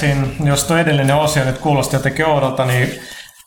takaisin. 0.00 0.46
Jos 0.46 0.64
tuo 0.64 0.76
edellinen 0.76 1.16
osio 1.16 1.44
nyt 1.44 1.58
kuulosti 1.58 1.96
jotenkin 1.96 2.26
oudolta, 2.26 2.64
niin 2.64 3.00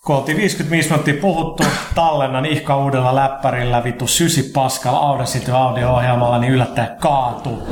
kun 0.05 0.15
oltiin 0.15 0.37
55 0.37 0.89
minuuttia 0.89 1.13
puhuttu 1.21 1.63
tallennan 1.95 2.45
ihka 2.45 2.77
uudella 2.77 3.15
läppärillä, 3.15 3.83
vittu 3.83 4.07
sysi 4.07 4.43
paskalla 4.53 4.99
Audacity 4.99 5.51
audio-ohjelmalla, 5.51 6.39
niin 6.39 6.53
yllättäen 6.53 6.97
kaatu. 6.99 7.67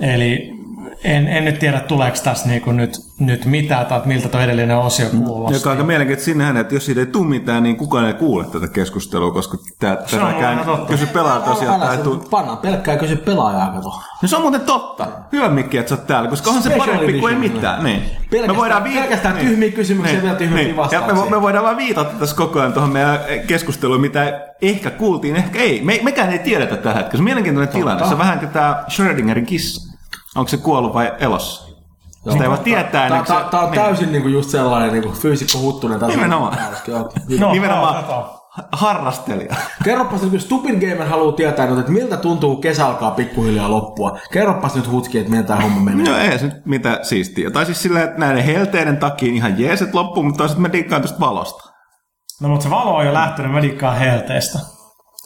Eli 0.00 0.55
en, 1.04 1.28
en 1.28 1.44
nyt 1.44 1.58
tiedä, 1.58 1.80
tuleeko 1.80 2.16
tässä 2.24 2.48
niinku 2.48 2.72
nyt, 2.72 2.96
nyt 3.20 3.44
mitään 3.44 3.86
tai 3.86 4.00
miltä 4.04 4.28
tuo 4.28 4.40
edellinen 4.40 4.78
osio 4.78 5.06
kuulosti. 5.10 5.56
Joka 5.56 5.70
on 5.70 5.76
aika 5.76 5.86
mielenkiintoista 5.86 6.24
sinnehän, 6.24 6.56
että 6.56 6.74
jos 6.74 6.86
siitä 6.86 7.00
ei 7.00 7.06
tule 7.06 7.26
mitään, 7.28 7.62
niin 7.62 7.76
kukaan 7.76 8.06
ei 8.06 8.14
kuule 8.14 8.44
tätä 8.44 8.68
keskustelua, 8.68 9.32
koska 9.32 9.56
tämä, 9.78 9.96
Se 10.06 10.16
on 10.20 10.26
tätäkään 10.26 10.58
totta. 10.58 10.92
kysy 10.92 11.06
pelaajalta 11.06 11.50
tosiaan. 11.50 11.96
Se 11.96 12.02
tuu- 12.02 12.24
panna 12.30 12.56
pelkkää 12.56 12.96
kysy 12.96 13.16
pelaajaa, 13.16 13.70
kato. 13.70 13.88
No 14.22 14.28
se 14.28 14.36
on 14.36 14.42
muuten 14.42 14.60
totta. 14.60 15.06
Hyvä 15.32 15.48
Mikki, 15.48 15.78
että 15.78 15.88
sä 15.88 15.94
oot 15.94 16.06
täällä, 16.06 16.30
koska 16.30 16.50
onhan 16.50 16.62
se 16.62 16.70
parempi 16.78 17.12
kuin 17.20 17.34
ei 17.34 17.40
mitään. 17.50 17.84
Niin. 17.84 18.02
Pelkästään- 18.30 18.82
pelkästään 18.82 19.36
tyhmiä 19.36 19.70
kysymyksiä 19.70 20.16
ja 20.16 20.22
vielä 20.22 20.36
tyhmiä 20.36 20.62
Ja 20.62 20.68
me, 20.68 20.76
vastauksia. 20.76 21.30
me, 21.30 21.42
voidaan 21.42 21.64
vaan 21.64 21.76
viitata 21.76 22.10
tässä 22.18 22.36
koko 22.36 22.60
ajan 22.60 22.72
tuohon 22.72 22.92
meidän 22.92 23.18
keskusteluun, 23.46 24.00
mitä 24.00 24.40
ehkä 24.62 24.90
kuultiin, 24.90 25.36
ehkä 25.36 25.58
ei. 25.58 25.80
Me, 25.84 26.00
mekään 26.02 26.30
ei 26.32 26.38
tiedetä 26.38 26.76
tällä 26.76 26.96
hetkellä. 26.96 27.12
Se 27.12 27.18
on 27.18 27.24
mielenkiintoinen 27.24 27.74
tilanne. 27.74 28.04
Se 28.06 28.12
on 28.12 28.18
vähän 28.18 28.38
kuin 28.38 28.48
tämä 28.50 28.84
Schrödingerin 28.88 29.46
kissa. 29.46 29.95
Onko 30.36 30.48
se 30.48 30.56
kuollut 30.56 30.94
vai 30.94 31.12
elossa? 31.18 31.66
Sitä 32.30 32.44
ei 32.44 32.50
voi 32.50 32.58
tietää 32.58 33.24
tää 33.50 33.60
on 33.60 33.70
niin. 33.70 33.82
täysin 33.82 34.12
niinku 34.12 34.28
just 34.28 34.50
sellainen 34.50 34.92
niinku 34.92 35.10
fyysikko 35.10 35.58
huttunen. 35.58 36.00
taso. 36.00 36.12
Nimenomaan. 36.12 36.58
Joo. 36.86 37.12
No, 37.40 37.52
Nimenomaan 37.52 38.04
harrastelija. 38.72 39.54
Kerropas 39.84 40.22
nyt, 40.22 40.30
kun 40.30 40.40
Stupid 40.40 40.74
Gamer 40.74 41.08
haluaa 41.08 41.32
tietää 41.32 41.78
että 41.78 41.92
miltä 41.92 42.16
tuntuu, 42.16 42.52
kun 42.52 42.60
kesä 42.62 42.86
alkaa 42.86 43.10
pikkuhiljaa 43.10 43.70
loppua. 43.70 44.18
Kerropas 44.32 44.74
nyt 44.74 44.90
hutki, 44.90 45.18
että 45.18 45.30
miten 45.30 45.46
tää 45.46 45.56
homma 45.56 45.80
menee. 45.80 46.06
No 46.06 46.18
ei 46.18 46.38
se 46.38 46.46
nyt 46.46 46.66
mitä 46.66 46.98
siistiä. 47.02 47.50
Tai 47.50 47.66
siis 47.66 47.82
silleen, 47.82 48.04
että 48.04 48.18
näiden 48.18 48.44
helteiden 48.44 48.96
takia 48.96 49.32
ihan 49.32 49.60
jees, 49.60 49.82
että 49.82 49.98
loppuu, 49.98 50.22
mutta 50.22 50.38
toisaalta 50.38 50.62
mä 50.62 50.72
diggaan 50.72 51.02
tuosta 51.02 51.20
valosta. 51.20 51.72
No 52.40 52.48
mutta 52.48 52.62
se 52.62 52.70
valo 52.70 52.96
on 52.96 53.06
jo 53.06 53.14
lähtenyt, 53.14 53.52
mä 53.52 53.62
dikkaan 53.62 53.98
helteestä. 53.98 54.58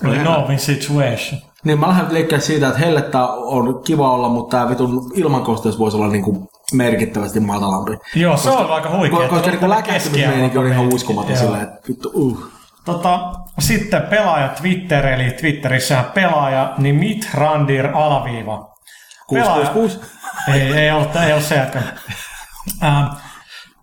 Eli 0.05 0.19
no 0.19 0.44
win 0.48 0.58
situation. 0.58 1.41
Niin 1.64 1.80
mä 1.80 1.89
lähden 1.89 2.41
siitä, 2.41 2.66
että 2.69 2.78
hellettä 2.78 3.25
on 3.27 3.83
kiva 3.84 4.12
olla, 4.12 4.28
mutta 4.28 4.56
tää 4.56 4.69
vitun 4.69 5.12
ilmankosteus 5.14 5.78
voisi 5.78 5.97
olla 5.97 6.08
niinku 6.08 6.50
merkittävästi 6.72 7.41
matalampi. 7.41 7.92
Joo, 8.14 8.36
se 8.36 8.50
on 8.50 8.72
aika 8.72 8.91
huikea. 8.97 9.19
Ko- 9.19 9.28
Koska 9.28 9.50
niinku 9.50 9.64
on 9.64 9.70
läkähtymismeininki 9.70 10.58
on 10.58 10.66
ihan 10.66 10.94
uskomaton 10.94 11.36
silleen, 11.36 11.62
että 11.62 11.88
vittu 11.88 12.11
uh. 12.14 12.50
Tota, 12.84 13.33
sitten 13.58 14.03
pelaaja 14.03 14.48
Twitter, 14.48 15.06
eli 15.06 15.31
Twitterissä 15.31 16.05
pelaaja, 16.14 16.75
niin 16.78 16.94
Mitrandir 16.94 17.86
alaviiva. 17.94 18.70
666. 19.27 20.00
Ei, 20.55 20.61
ei 20.61 20.91
ollut, 20.91 21.16
ei 21.16 21.33
ollut 21.33 21.44
se 21.44 21.55
jätkä. 21.55 21.83
Ähm, 22.83 23.06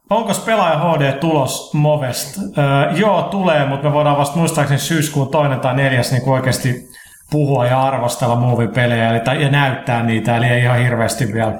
onko 0.09 0.33
pelaaja 0.45 0.79
HD 0.79 1.11
tulos 1.11 1.73
Movest? 1.73 2.37
Äh, 2.37 2.97
joo, 2.97 3.21
tulee, 3.21 3.65
mutta 3.65 3.87
me 3.87 3.93
voidaan 3.93 4.17
vasta 4.17 4.37
muistaakseni 4.37 4.79
syyskuun 4.79 5.31
toinen 5.31 5.59
tai 5.59 5.75
neljäs 5.75 6.11
niin 6.11 6.29
oikeasti 6.29 6.87
puhua 7.31 7.65
ja 7.65 7.83
arvostella 7.83 8.35
movie-pelejä 8.35 9.09
eli, 9.09 9.19
tai, 9.19 9.41
ja 9.43 9.49
näyttää 9.49 10.03
niitä, 10.03 10.37
eli 10.37 10.45
ei 10.45 10.61
ihan 10.61 10.79
hirveästi 10.79 11.33
vielä 11.33 11.53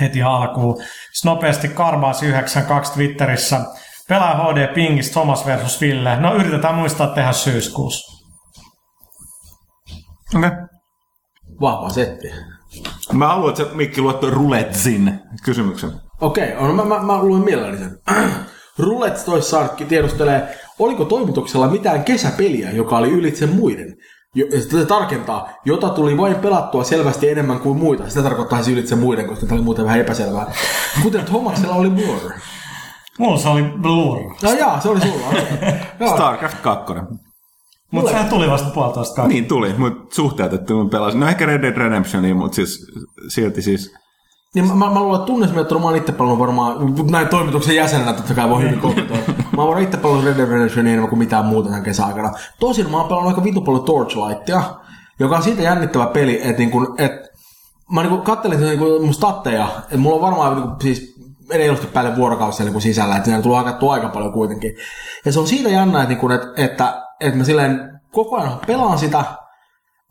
heti 0.00 0.22
alkuun. 0.22 0.76
Sitten 1.12 1.30
nopeasti 1.30 1.68
Karmaas 1.68 2.22
92 2.22 2.92
Twitterissä. 2.92 3.60
Pelaaja 4.08 4.34
HD 4.36 4.74
Pingis 4.74 5.10
Thomas 5.10 5.46
versus 5.46 5.80
Ville. 5.80 6.16
No 6.16 6.34
yritetään 6.34 6.74
muistaa 6.74 7.06
tehdä 7.06 7.32
syyskuussa. 7.32 8.26
Okei. 10.34 10.48
Okay. 10.48 10.66
Vahva 11.60 11.88
setti. 11.90 12.30
Mä 13.12 13.28
haluan, 13.28 13.50
että 13.50 13.74
Mikki 13.74 14.00
luot 14.00 14.20
tuon 14.20 14.32
Ruletsin 14.32 15.20
kysymyksen. 15.44 15.90
Okei, 16.20 16.54
okay, 16.54 16.68
no 16.68 16.72
mä, 16.72 16.84
mä, 16.84 17.02
mä 17.02 17.22
luin 17.22 17.44
mielelläni 17.44 17.78
sen. 17.78 17.98
Roulette 18.78 19.24
tois 19.24 19.50
Sarkki 19.50 19.84
tiedustelee, 19.84 20.58
oliko 20.78 21.04
toimituksella 21.04 21.68
mitään 21.68 22.04
kesäpeliä, 22.04 22.70
joka 22.70 22.98
oli 22.98 23.10
ylitse 23.10 23.46
muiden? 23.46 23.96
Jo, 24.34 24.46
se 24.70 24.86
tarkentaa, 24.86 25.48
jota 25.64 25.88
tuli 25.88 26.16
vain 26.16 26.34
pelattua 26.34 26.84
selvästi 26.84 27.28
enemmän 27.28 27.60
kuin 27.60 27.78
muita. 27.78 28.08
Sitä 28.08 28.22
tarkoittaa 28.22 28.62
siis 28.62 28.76
ylitse 28.76 28.96
muiden, 28.96 29.26
koska 29.26 29.46
tämä 29.46 29.56
oli 29.56 29.64
muuten 29.64 29.84
vähän 29.84 30.00
epäselvää. 30.00 30.52
Kuten 31.02 31.24
Thomasella 31.24 31.74
oli 31.74 31.90
Blur. 31.90 32.32
Mulla 33.18 33.38
se 33.38 33.48
oli 33.48 33.62
Blur. 33.62 34.18
No 34.42 34.52
jaa, 34.52 34.80
se 34.80 34.88
oli 34.88 35.00
sulla. 35.00 35.26
Okay. 35.28 36.08
Starcraft 36.14 36.60
2. 36.62 36.92
Mutta 37.90 38.10
sehän 38.10 38.28
tuli 38.28 38.50
vasta 38.50 38.70
puolitoista 38.70 39.14
kaksi. 39.14 39.32
Niin 39.32 39.46
tuli, 39.46 39.74
mutta 39.78 40.14
suhteutettu 40.14 40.74
mun 40.74 40.90
pelasin. 40.90 41.20
No 41.20 41.28
ehkä 41.28 41.46
Red 41.46 41.62
Dead 41.62 41.76
Redemptioniin, 41.76 42.36
mutta 42.36 42.54
siis 42.54 42.86
silti 43.28 43.62
siis... 43.62 43.94
Niin 44.54 44.66
mä, 44.66 44.74
mä, 44.74 44.90
mä 44.90 45.00
luulen, 45.00 45.20
että 45.20 45.26
tunnismettuna 45.26 45.80
mä 45.80 45.86
oon 45.86 45.96
itse 45.96 46.12
pelannut 46.12 46.38
varmaan, 46.38 46.76
näin 47.10 47.28
toimituksen 47.28 47.76
jäsenenä 47.76 48.12
totta 48.12 48.34
kai 48.34 48.48
voi 48.48 48.62
hyvin 48.62 48.80
kommentoida. 48.80 49.22
Mä 49.60 49.64
oon 49.64 49.82
itse 49.82 49.96
pelannut 49.96 50.24
Red 50.24 50.36
Dead 50.36 50.48
Redemptionia 50.48 50.92
enemmän 50.92 51.08
kuin 51.08 51.18
mitään 51.18 51.44
muuta 51.44 51.68
tämän 51.68 51.82
kesäaikana. 51.82 52.32
Tosin 52.60 52.90
mä 52.90 52.96
oon 52.96 53.08
pelannut 53.08 53.32
aika 53.32 53.44
vitu 53.44 53.60
paljon 53.60 53.84
Torchlightia, 53.84 54.62
joka 55.18 55.36
on 55.36 55.42
siitä 55.42 55.62
jännittävä 55.62 56.06
peli, 56.06 56.40
että 56.42 56.58
niin 56.58 56.70
kun, 56.70 56.94
et, 56.98 57.12
mä 57.92 58.02
niin 58.02 58.22
kattelin 58.22 58.58
sen 58.58 58.68
niin 58.68 59.02
mun 59.02 59.14
statteja, 59.14 59.68
että 59.82 59.96
mulla 59.96 60.16
on 60.16 60.22
varmaan 60.22 60.56
niin 60.56 60.68
kun, 60.68 60.76
siis 60.82 61.14
reilusti 61.50 61.86
päälle 61.86 62.16
vuorokausia 62.16 62.66
niin 62.66 62.80
sisällä, 62.80 63.16
että 63.16 63.24
siinä 63.24 63.42
tullut 63.42 63.58
hakattua 63.58 63.94
aika 63.94 64.08
paljon 64.08 64.32
kuitenkin. 64.32 64.76
Ja 65.24 65.32
se 65.32 65.40
on 65.40 65.46
siitä 65.46 65.68
jännä, 65.68 65.98
että, 65.98 66.08
niin 66.08 66.18
kun, 66.18 66.32
että, 66.32 66.46
että, 66.56 67.02
että 67.20 67.38
mä 67.38 67.44
silleen 67.44 68.00
koko 68.12 68.36
ajan 68.36 68.60
pelaan 68.66 68.98
sitä, 68.98 69.24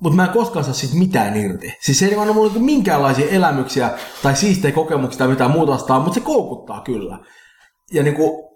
mutta 0.01 0.15
mä 0.15 0.25
en 0.25 0.29
koskaan 0.29 0.65
saa 0.65 0.73
siitä 0.73 0.95
mitään 0.95 1.37
irti. 1.37 1.73
Siis 1.81 1.99
se 1.99 2.05
ei 2.05 2.15
anna 2.15 2.33
mulle 2.33 2.47
niinku 2.47 2.65
minkäänlaisia 2.65 3.29
elämyksiä 3.29 3.89
tai 4.23 4.35
siistejä 4.35 4.71
kokemuksia 4.71 5.17
tai 5.17 5.27
mitään 5.27 5.51
muuta 5.51 5.71
vastaan, 5.71 6.01
mutta 6.01 6.15
se 6.19 6.25
koukuttaa 6.25 6.81
kyllä. 6.81 7.19
Ja 7.93 8.03
niinku, 8.03 8.48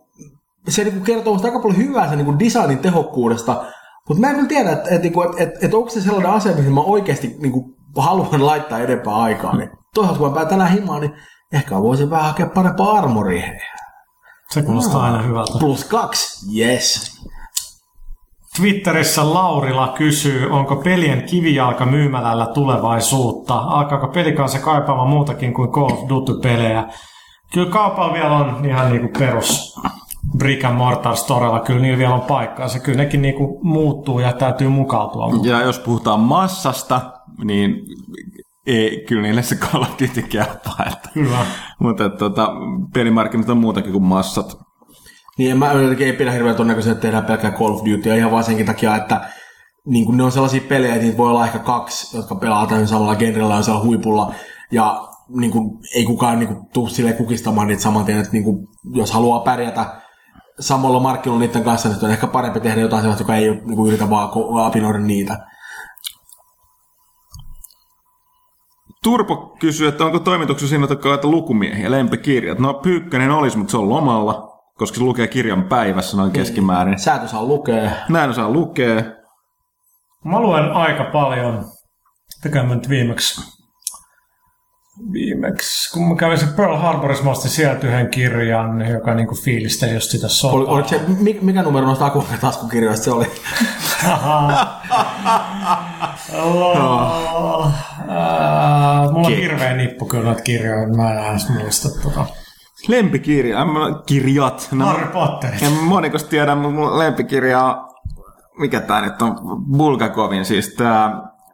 se 0.69 0.83
niinku 0.83 1.03
kertoo 1.03 1.33
musta 1.33 1.47
aika 1.47 1.59
paljon 1.59 1.77
hyvää 1.77 2.09
sen 2.09 2.17
niinku 2.17 2.39
designin 2.39 2.79
tehokkuudesta, 2.79 3.63
mutta 4.09 4.21
mä 4.21 4.29
en 4.29 4.35
kyllä 4.35 4.47
tiedä, 4.47 4.71
että 4.71 4.89
et, 4.95 5.01
niinku, 5.01 5.21
et, 5.21 5.29
et, 5.37 5.63
et 5.63 5.73
onko 5.73 5.89
se 5.89 6.01
sellainen 6.01 6.31
asia, 6.31 6.55
mihin 6.55 6.73
mä 6.73 6.81
oikeasti 6.81 7.35
niinku, 7.39 7.75
haluan 7.97 8.45
laittaa 8.45 8.79
enempää 8.79 9.15
aikaa. 9.15 9.55
Niin 9.55 9.69
toisaalta 9.93 10.19
kun 10.19 10.33
mä 10.33 10.45
tänään 10.45 10.71
himaan, 10.71 11.01
niin 11.01 11.13
ehkä 11.53 11.81
voisin 11.81 12.09
vähän 12.09 12.25
hakea 12.25 12.45
parempaa 12.45 12.97
armoria. 12.97 13.43
Se 14.49 14.61
kuulostaa 14.61 15.03
aina 15.03 15.21
hyvältä. 15.21 15.59
Plus 15.59 15.83
kaksi, 15.83 16.59
yes. 16.61 17.19
Twitterissä 18.57 19.33
Laurila 19.33 19.87
kysyy, 19.87 20.49
onko 20.51 20.75
pelien 20.75 21.23
kivijalka 21.23 21.85
myymälällä 21.85 22.45
tulevaisuutta? 22.45 23.55
Alkaako 23.55 24.07
pelikansa 24.07 24.59
kaipaamaan 24.59 25.09
muutakin 25.09 25.53
kuin 25.53 25.71
Call 25.71 25.91
of 25.91 26.09
Duty-pelejä? 26.09 26.83
Kyllä 27.53 27.71
kaupalla 27.71 28.13
vielä 28.13 28.37
on 28.37 28.65
ihan 28.65 28.91
niinku 28.91 29.19
perus 29.19 29.75
brick 30.37 30.63
and 30.63 30.77
mortar 30.77 31.15
storella, 31.15 31.59
kyllä 31.59 31.79
niillä 31.79 31.97
vielä 31.97 32.13
on 32.13 32.21
paikkaansa. 32.21 32.79
Kyllä 32.79 32.97
nekin 32.97 33.21
niinku 33.21 33.59
muuttuu 33.63 34.19
ja 34.19 34.33
täytyy 34.33 34.69
mukautua. 34.69 35.29
Ja 35.43 35.61
jos 35.61 35.79
puhutaan 35.79 36.19
massasta, 36.19 37.01
niin 37.43 37.75
ei, 38.67 39.05
kyllä 39.07 39.21
niille 39.21 39.41
se 39.41 39.55
Call 39.55 39.83
of 39.83 39.91
Duty 40.01 40.21
kelpaa. 40.21 40.85
Että. 40.93 41.09
Kyllä. 41.13 41.37
Mutta 41.79 42.09
tota, 42.09 42.49
pelimarkkinat 42.93 43.49
on 43.49 43.57
muutakin 43.57 43.91
kuin 43.91 44.03
massat. 44.03 44.57
Niin 45.37 45.51
en 45.51 45.57
mä 45.57 45.73
jotenkin 45.73 46.07
ei 46.07 46.13
pidä 46.13 46.31
hirveän 46.31 46.55
todennäköisesti, 46.55 46.91
että 46.91 47.01
tehdään 47.01 47.25
pelkkää 47.25 47.51
Call 47.51 47.73
of 47.73 47.85
Dutyä 47.85 48.15
ihan 48.15 48.31
vaan 48.31 48.43
senkin 48.43 48.65
takia, 48.65 48.95
että 48.95 49.21
niin 49.85 50.05
kun 50.05 50.17
ne 50.17 50.23
on 50.23 50.31
sellaisia 50.31 50.61
pelejä, 50.69 50.93
että 50.93 51.05
niitä 51.05 51.17
voi 51.17 51.29
olla 51.29 51.45
ehkä 51.45 51.59
kaksi, 51.59 52.17
jotka 52.17 52.35
pelaa 52.35 52.67
täysin 52.67 52.87
samalla 52.87 53.15
genrellä 53.15 53.55
ja 53.67 53.83
huipulla. 53.83 54.33
Ja 54.71 55.07
niin 55.29 55.51
kun, 55.51 55.79
ei 55.95 56.05
kukaan 56.05 56.39
niin 56.39 56.47
kun, 56.47 56.67
tuu 56.73 56.87
silleen 56.87 57.17
kukistamaan 57.17 57.67
niitä 57.67 57.81
saman 57.81 58.05
tien, 58.05 58.19
että 58.19 58.31
niin 58.31 58.43
kun, 58.43 58.67
jos 58.93 59.11
haluaa 59.11 59.39
pärjätä 59.39 60.02
samalla 60.59 60.99
markkinoilla 60.99 61.45
niiden 61.45 61.63
kanssa, 61.63 61.89
niin 61.89 62.05
on 62.05 62.11
ehkä 62.11 62.27
parempi 62.27 62.59
tehdä 62.59 62.81
jotain 62.81 63.01
sellaista, 63.01 63.23
joka 63.23 63.35
ei 63.35 63.49
niin 63.49 63.75
kun, 63.75 63.87
yritä 63.87 64.09
vaan 64.09 64.29
apinoida 64.65 64.99
niitä. 64.99 65.37
Turpo 69.03 69.55
kysyy, 69.59 69.87
että 69.87 70.05
onko 70.05 70.19
toimituksessa 70.19 70.75
innokkaita 70.75 71.27
lukumiehiä, 71.27 71.91
lempikirjat. 71.91 72.59
No 72.59 72.73
Pyykkönen 72.73 73.31
olisi, 73.31 73.57
mutta 73.57 73.71
se 73.71 73.77
on 73.77 73.89
lomalla, 73.89 74.59
koska 74.77 74.97
se 74.97 75.03
lukee 75.03 75.27
kirjan 75.27 75.63
päivässä 75.63 76.17
noin 76.17 76.31
keskimäärin. 76.31 76.99
Säätö 76.99 77.27
saa 77.27 77.43
lukea. 77.43 77.91
Näin 78.09 78.29
osaa 78.29 78.49
lukea. 78.49 79.03
Mä 80.25 80.39
luen 80.39 80.71
aika 80.71 81.03
paljon. 81.03 81.65
Tekään 82.43 82.67
mä 82.67 82.75
nyt 82.75 82.89
viimeksi. 82.89 83.62
Viimeksi, 85.13 85.93
kun 85.93 86.07
mä 86.09 86.15
kävin 86.15 86.37
Pearl 86.55 86.77
Harborissa, 86.77 87.23
mä 87.23 87.31
ostin 87.31 87.51
sieltä 87.51 87.87
yhden 87.87 88.09
kirjan, 88.09 88.81
joka 88.91 89.13
niinku 89.13 89.35
fiilisteli 89.35 89.93
just 89.93 90.11
sitä 90.11 90.27
sotaa. 90.27 90.57
Oli, 90.57 90.65
oliko 90.65 90.87
se, 90.87 91.01
mi- 91.19 91.39
mikä 91.41 91.61
numero 91.63 91.85
noista 91.85 92.05
Akuankka 92.05 92.37
taskukirjoista 92.41 93.03
se 93.03 93.11
oli? 93.11 93.25
Mulla 99.11 99.27
on 99.27 99.31
hirveä 99.35 99.73
nippu 99.73 100.05
kyllä 100.05 100.23
noita 100.23 100.41
kirjoja, 100.41 100.87
mä 100.87 101.11
en 101.13 101.31
edes 101.31 101.49
muista 101.49 101.89
tota. 102.03 102.25
Lempikirja, 102.87 103.61
en 103.61 103.67
mä, 103.67 103.79
kirjat. 104.05 104.67
No, 104.71 104.85
Harry 104.85 105.07
Potter. 105.07 105.49
en 105.61 105.71
monikosta 105.73 106.29
tiedä, 106.29 106.55
mutta 106.55 106.75
mun 106.79 106.99
lempikirja 106.99 107.63
on, 107.63 107.75
mikä 108.59 108.79
tää 108.79 109.01
nyt 109.01 109.21
on, 109.21 109.35
Bulgakovin, 109.77 110.45
siis 110.45 110.73
tää 110.77 111.11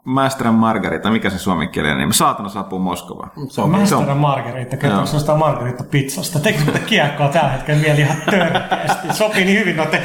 Master 0.09 0.47
and 0.47 0.57
Margarita, 0.57 1.11
mikä 1.11 1.29
se 1.29 1.39
suomenkielinen 1.39 1.97
nimi? 1.97 2.13
Saatana 2.13 2.50
saapuu 2.50 2.79
Moskovaan. 2.79 3.31
Se 3.50 3.61
on 3.61 3.69
Master 3.69 3.97
and 3.97 4.19
Margarita, 4.19 4.77
kertoo 4.77 5.06
jostain 5.13 5.39
Margarita 5.39 5.83
pizzasta. 5.83 6.39
Tekis 6.39 6.63
muuten 6.63 6.83
kiekkoa 6.83 7.27
tällä 7.27 7.50
hetkellä 7.50 7.81
mieli 7.81 8.01
ihan 8.01 8.17
törkeästi. 8.29 9.13
Sopii 9.13 9.45
niin 9.45 9.59
hyvin 9.59 9.77
noiden... 9.77 10.01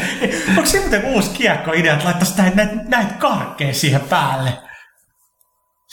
Onko 0.48 0.66
se 0.66 0.80
muuten 0.80 1.04
uusi 1.04 1.30
kiekko-idea, 1.30 1.92
että 1.92 2.04
laittaisi 2.04 2.42
näitä, 2.42 2.56
näitä, 2.56 2.74
näitä 2.88 3.14
karkkeja 3.18 3.74
siihen 3.74 4.00
päälle? 4.00 4.52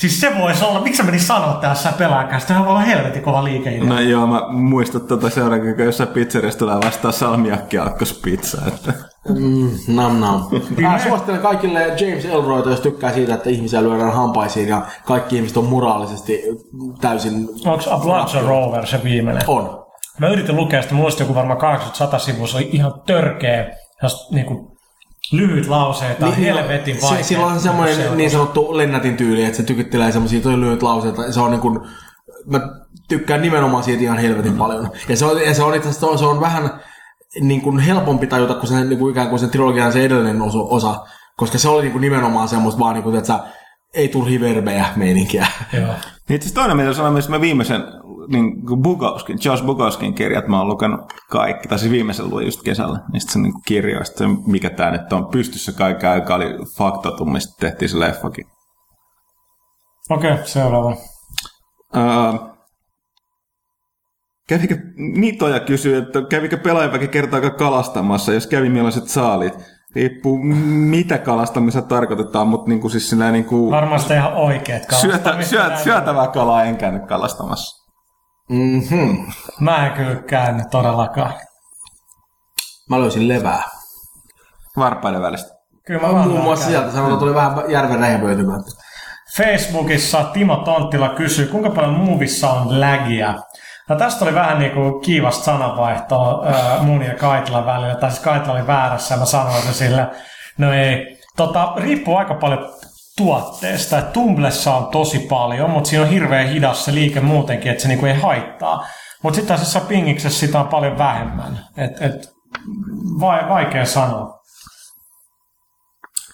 Siis 0.01 0.21
se 0.21 0.37
voisi 0.37 0.65
olla, 0.65 0.81
miksi 0.81 0.97
sä 0.97 1.03
menin 1.03 1.19
sanoa 1.19 1.53
tässä 1.53 1.91
pelaakaan? 1.97 2.41
Tämähän 2.47 2.65
voi 2.65 2.71
olla 2.71 2.81
helvetin 2.81 3.21
kova 3.21 3.43
liikeidea. 3.43 3.83
No 3.83 3.99
joo, 3.99 4.27
mä 4.27 4.41
muistan 4.49 5.01
tuota 5.01 5.29
seuraakin, 5.29 5.75
kun 5.75 5.85
jossain 5.85 6.09
pizzeriassa 6.09 6.59
tulee 6.59 6.75
vastaan 6.75 7.13
salmiakki 7.13 7.77
pizza. 8.23 8.61
Että. 8.67 8.93
Mm, 9.29 9.69
nam 9.87 10.19
nam. 10.19 10.43
Mä 10.81 10.99
suosittelen 10.99 11.41
kaikille 11.41 11.87
James 11.87 12.25
Elroyta, 12.25 12.69
jos 12.69 12.79
tykkää 12.79 13.13
siitä, 13.13 13.33
että 13.33 13.49
ihmisiä 13.49 13.83
lyödään 13.83 14.13
hampaisiin 14.13 14.69
ja 14.69 14.81
kaikki 15.05 15.35
ihmiset 15.35 15.57
on 15.57 15.65
moraalisesti 15.65 16.43
täysin... 17.01 17.47
Onko 17.65 17.83
A 17.89 17.97
Bloods 17.97 18.33
Rover 18.33 18.87
se 18.87 19.03
viimeinen? 19.03 19.43
On. 19.47 19.85
Mä 20.19 20.29
yritin 20.29 20.55
lukea 20.55 20.81
sitä, 20.81 20.93
muista 20.93 21.23
joku 21.23 21.35
varmaan 21.35 21.59
80-100 22.15 22.19
sivua, 22.19 22.47
se 22.47 22.57
oli 22.57 22.69
ihan 22.71 22.93
törkeä, 23.05 23.69
jos 24.03 24.31
niinku 24.31 24.70
lyhyt 25.31 25.67
lauseita, 25.67 26.25
niin, 26.25 26.37
helvetin 26.37 26.95
se, 26.95 27.01
vaikea. 27.01 27.23
Sillä 27.23 27.45
on 27.45 27.59
semmoinen 27.59 28.17
niin 28.17 28.31
sanottu 28.31 28.77
Lennartin 28.77 29.17
tyyli, 29.17 29.43
että 29.43 29.57
se 29.57 29.63
tykittelee 29.63 30.11
semmoisia 30.11 30.41
tosi 30.41 30.59
lyhyitä 30.59 30.85
lauseita. 30.85 31.31
Se 31.31 31.39
on 31.39 31.51
niin 31.51 31.61
kuin, 31.61 31.79
mä 32.45 32.59
tykkään 33.07 33.41
nimenomaan 33.41 33.83
siitä 33.83 34.03
ihan 34.03 34.17
helvetin 34.17 34.57
paljon. 34.57 34.89
Ja 35.09 35.17
se 35.17 35.25
on, 35.25 35.41
ja 35.41 35.53
se 35.53 35.63
on 35.63 35.75
itse 35.75 35.89
asiassa 35.89 36.17
se 36.17 36.25
on 36.25 36.41
vähän 36.41 36.69
niin 37.41 37.61
kuin 37.61 37.79
helpompi 37.79 38.27
tajuta 38.27 38.53
kuin 38.53 38.67
sen 38.67 38.89
niin 38.89 38.99
kuin 38.99 39.11
ikään 39.11 39.29
kuin 39.29 39.39
sen 39.39 39.49
trilogian 39.49 39.93
se 39.93 40.05
edellinen 40.05 40.41
osa, 40.41 40.59
osa 40.59 41.05
koska 41.41 41.57
se 41.57 41.69
oli 41.69 41.81
niin 41.81 41.91
kuin 41.91 42.01
nimenomaan 42.01 42.47
semmoista 42.47 42.79
vaan, 42.79 42.93
niin 42.93 43.03
kuin, 43.03 43.15
että 43.15 43.27
sä, 43.27 43.39
ei 43.93 44.07
turhi 44.07 44.39
verbejä 44.39 44.85
meininkiä. 44.95 45.47
Joo. 45.73 45.85
Niin 45.85 46.35
itse 46.35 46.45
asiassa 46.45 46.55
toinen, 46.55 46.77
mitä 46.77 46.93
sanoin, 46.93 47.13
myös 47.13 47.29
mä 47.29 47.41
viimeisen 47.41 47.83
niin 48.27 48.65
kuin 48.65 48.81
Bukowskin, 48.81 49.39
Josh 49.45 49.65
Bukowskin 49.65 50.13
kirjat 50.13 50.47
mä 50.47 50.57
oon 50.57 50.67
lukenut 50.67 51.13
kaikki, 51.29 51.67
tai 51.67 51.79
siis 51.79 51.91
viimeisen 51.91 52.29
luin 52.29 52.45
just 52.45 52.61
kesällä, 52.61 52.99
niistä 53.11 53.33
sen 53.33 53.41
niin 53.41 53.53
kirjoista, 53.65 54.17
se, 54.17 54.25
mikä 54.45 54.69
tämä 54.69 54.91
nyt 54.91 55.13
on 55.13 55.27
pystyssä 55.27 55.71
kaiken 55.71 56.09
aikaa, 56.09 56.35
oli 56.35 56.45
faktotum, 56.77 57.31
mistä 57.31 57.53
tehtiin 57.59 57.89
se 57.89 57.99
leffakin. 57.99 58.45
Okei, 60.09 60.31
okay, 60.31 60.45
seuraava. 60.45 60.97
Uh, 61.95 62.51
kävikö, 64.47 64.77
Nitoja 64.95 65.59
kysyy, 65.59 65.97
että 65.97 66.21
kävikö 66.29 66.57
pelaajaväki 66.57 67.07
kertaakaan 67.07 67.55
kalastamassa, 67.55 68.33
jos 68.33 68.47
kävi 68.47 68.69
millaiset 68.69 69.07
saalit? 69.07 69.53
Riippuu 69.95 70.37
mitä 70.67 71.17
kalastamista 71.17 71.81
tarkoitetaan, 71.81 72.47
mutta 72.47 72.69
niin 72.69 72.81
kuin 72.81 72.91
siis 72.91 73.09
sinä 73.09 73.31
niin 73.31 73.45
kuin 73.45 73.71
Varmasti 73.71 74.13
ihan 74.13 74.33
oikeet 74.33 74.83
syötä, 74.83 75.17
kalastamista 75.17 75.49
syöt, 75.49 75.67
näin. 75.67 75.83
syötävää 75.83 76.27
kalaa 76.27 76.63
en 76.63 76.77
käynyt 76.77 77.05
kalastamassa. 77.05 77.87
Mm-hmm. 78.49 79.25
Mä 79.59 79.87
en 79.87 79.93
kyllä 79.93 80.15
käynyt 80.15 80.69
todellakaan. 80.71 81.33
Mä 82.89 82.99
löysin 82.99 83.27
levää. 83.27 83.63
Varpaiden 84.77 85.21
välistä. 85.21 85.53
Kyllä 85.85 86.01
mä 86.01 86.13
vaan 86.13 86.27
Muun 86.27 86.43
muassa 86.43 86.65
sieltä 86.65 86.91
sanotaan, 86.91 87.19
tuli 87.19 87.35
vähän 87.35 87.71
järven 87.71 87.99
rehevöitymään. 87.99 88.61
Facebookissa 89.37 90.23
Timo 90.23 90.55
Tonttila 90.55 91.09
kysyy, 91.09 91.47
kuinka 91.47 91.69
paljon 91.69 91.93
muuvissa 91.93 92.49
on 92.49 92.79
lägiä? 92.79 93.35
No 93.91 93.97
tästä 93.97 94.25
oli 94.25 94.35
vähän 94.35 94.59
niin 94.59 94.71
kuin 94.71 95.01
kiivasta 95.01 95.43
sananvaihtoa 95.43 96.45
mun 96.81 97.03
ja 97.03 97.15
Kaitlan 97.15 97.65
välillä. 97.65 97.95
Tai 97.95 98.11
siis 98.11 98.23
Kaitla 98.23 98.53
oli 98.53 98.67
väärässä 98.67 99.13
ja 99.15 99.19
mä 99.19 99.25
sanoin 99.25 99.61
se 99.61 99.73
sille, 99.73 100.07
no 100.57 100.73
ei. 100.73 101.19
Tota, 101.37 101.73
riippuu 101.77 102.15
aika 102.15 102.33
paljon 102.33 102.69
tuotteesta. 103.17 103.97
Et 103.97 104.13
Tumblessa 104.13 104.73
on 104.73 104.87
tosi 104.87 105.19
paljon, 105.19 105.69
mutta 105.69 105.89
siinä 105.89 106.03
on 106.03 106.09
hirveän 106.09 106.47
hidas 106.47 106.85
se 106.85 106.93
liike 106.93 107.19
muutenkin, 107.19 107.71
että 107.71 107.81
se 107.81 107.87
niinku 107.87 108.05
ei 108.05 108.19
haittaa. 108.19 108.85
Mutta 109.23 109.35
sitten 109.35 109.59
jossain 109.59 109.85
pingiksessä 109.85 110.39
sitä 110.39 110.59
on 110.59 110.67
paljon 110.67 110.97
vähemmän. 110.97 111.59
Et, 111.77 112.01
et, 112.01 112.29
vai, 113.19 113.49
vaikea 113.49 113.85
sanoa. 113.85 114.39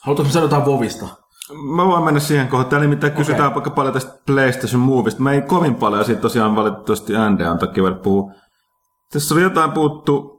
Haluatko 0.01 0.33
sanoa 0.33 0.45
jotain 0.45 0.65
Vovista? 0.65 1.07
Mä 1.53 1.85
voin 1.85 2.03
mennä 2.03 2.19
siihen 2.19 2.47
kohtaan. 2.47 2.81
Nimittäin 2.81 3.13
kysytään 3.13 3.53
aika 3.55 3.69
paljon 3.69 3.93
tästä 3.93 4.19
PlayStation 4.25 4.81
Movista. 4.81 5.21
Mä 5.21 5.31
ei 5.31 5.41
kovin 5.41 5.75
paljon 5.75 6.05
siitä 6.05 6.21
tosiaan 6.21 6.55
valitettavasti 6.55 7.13
NDAn 7.29 7.59
takia 7.59 7.83
vielä 7.83 7.95
puhu. 7.95 8.31
Tässä 9.13 9.35
oli 9.35 9.41
jotain 9.41 9.71
puuttu. 9.71 10.37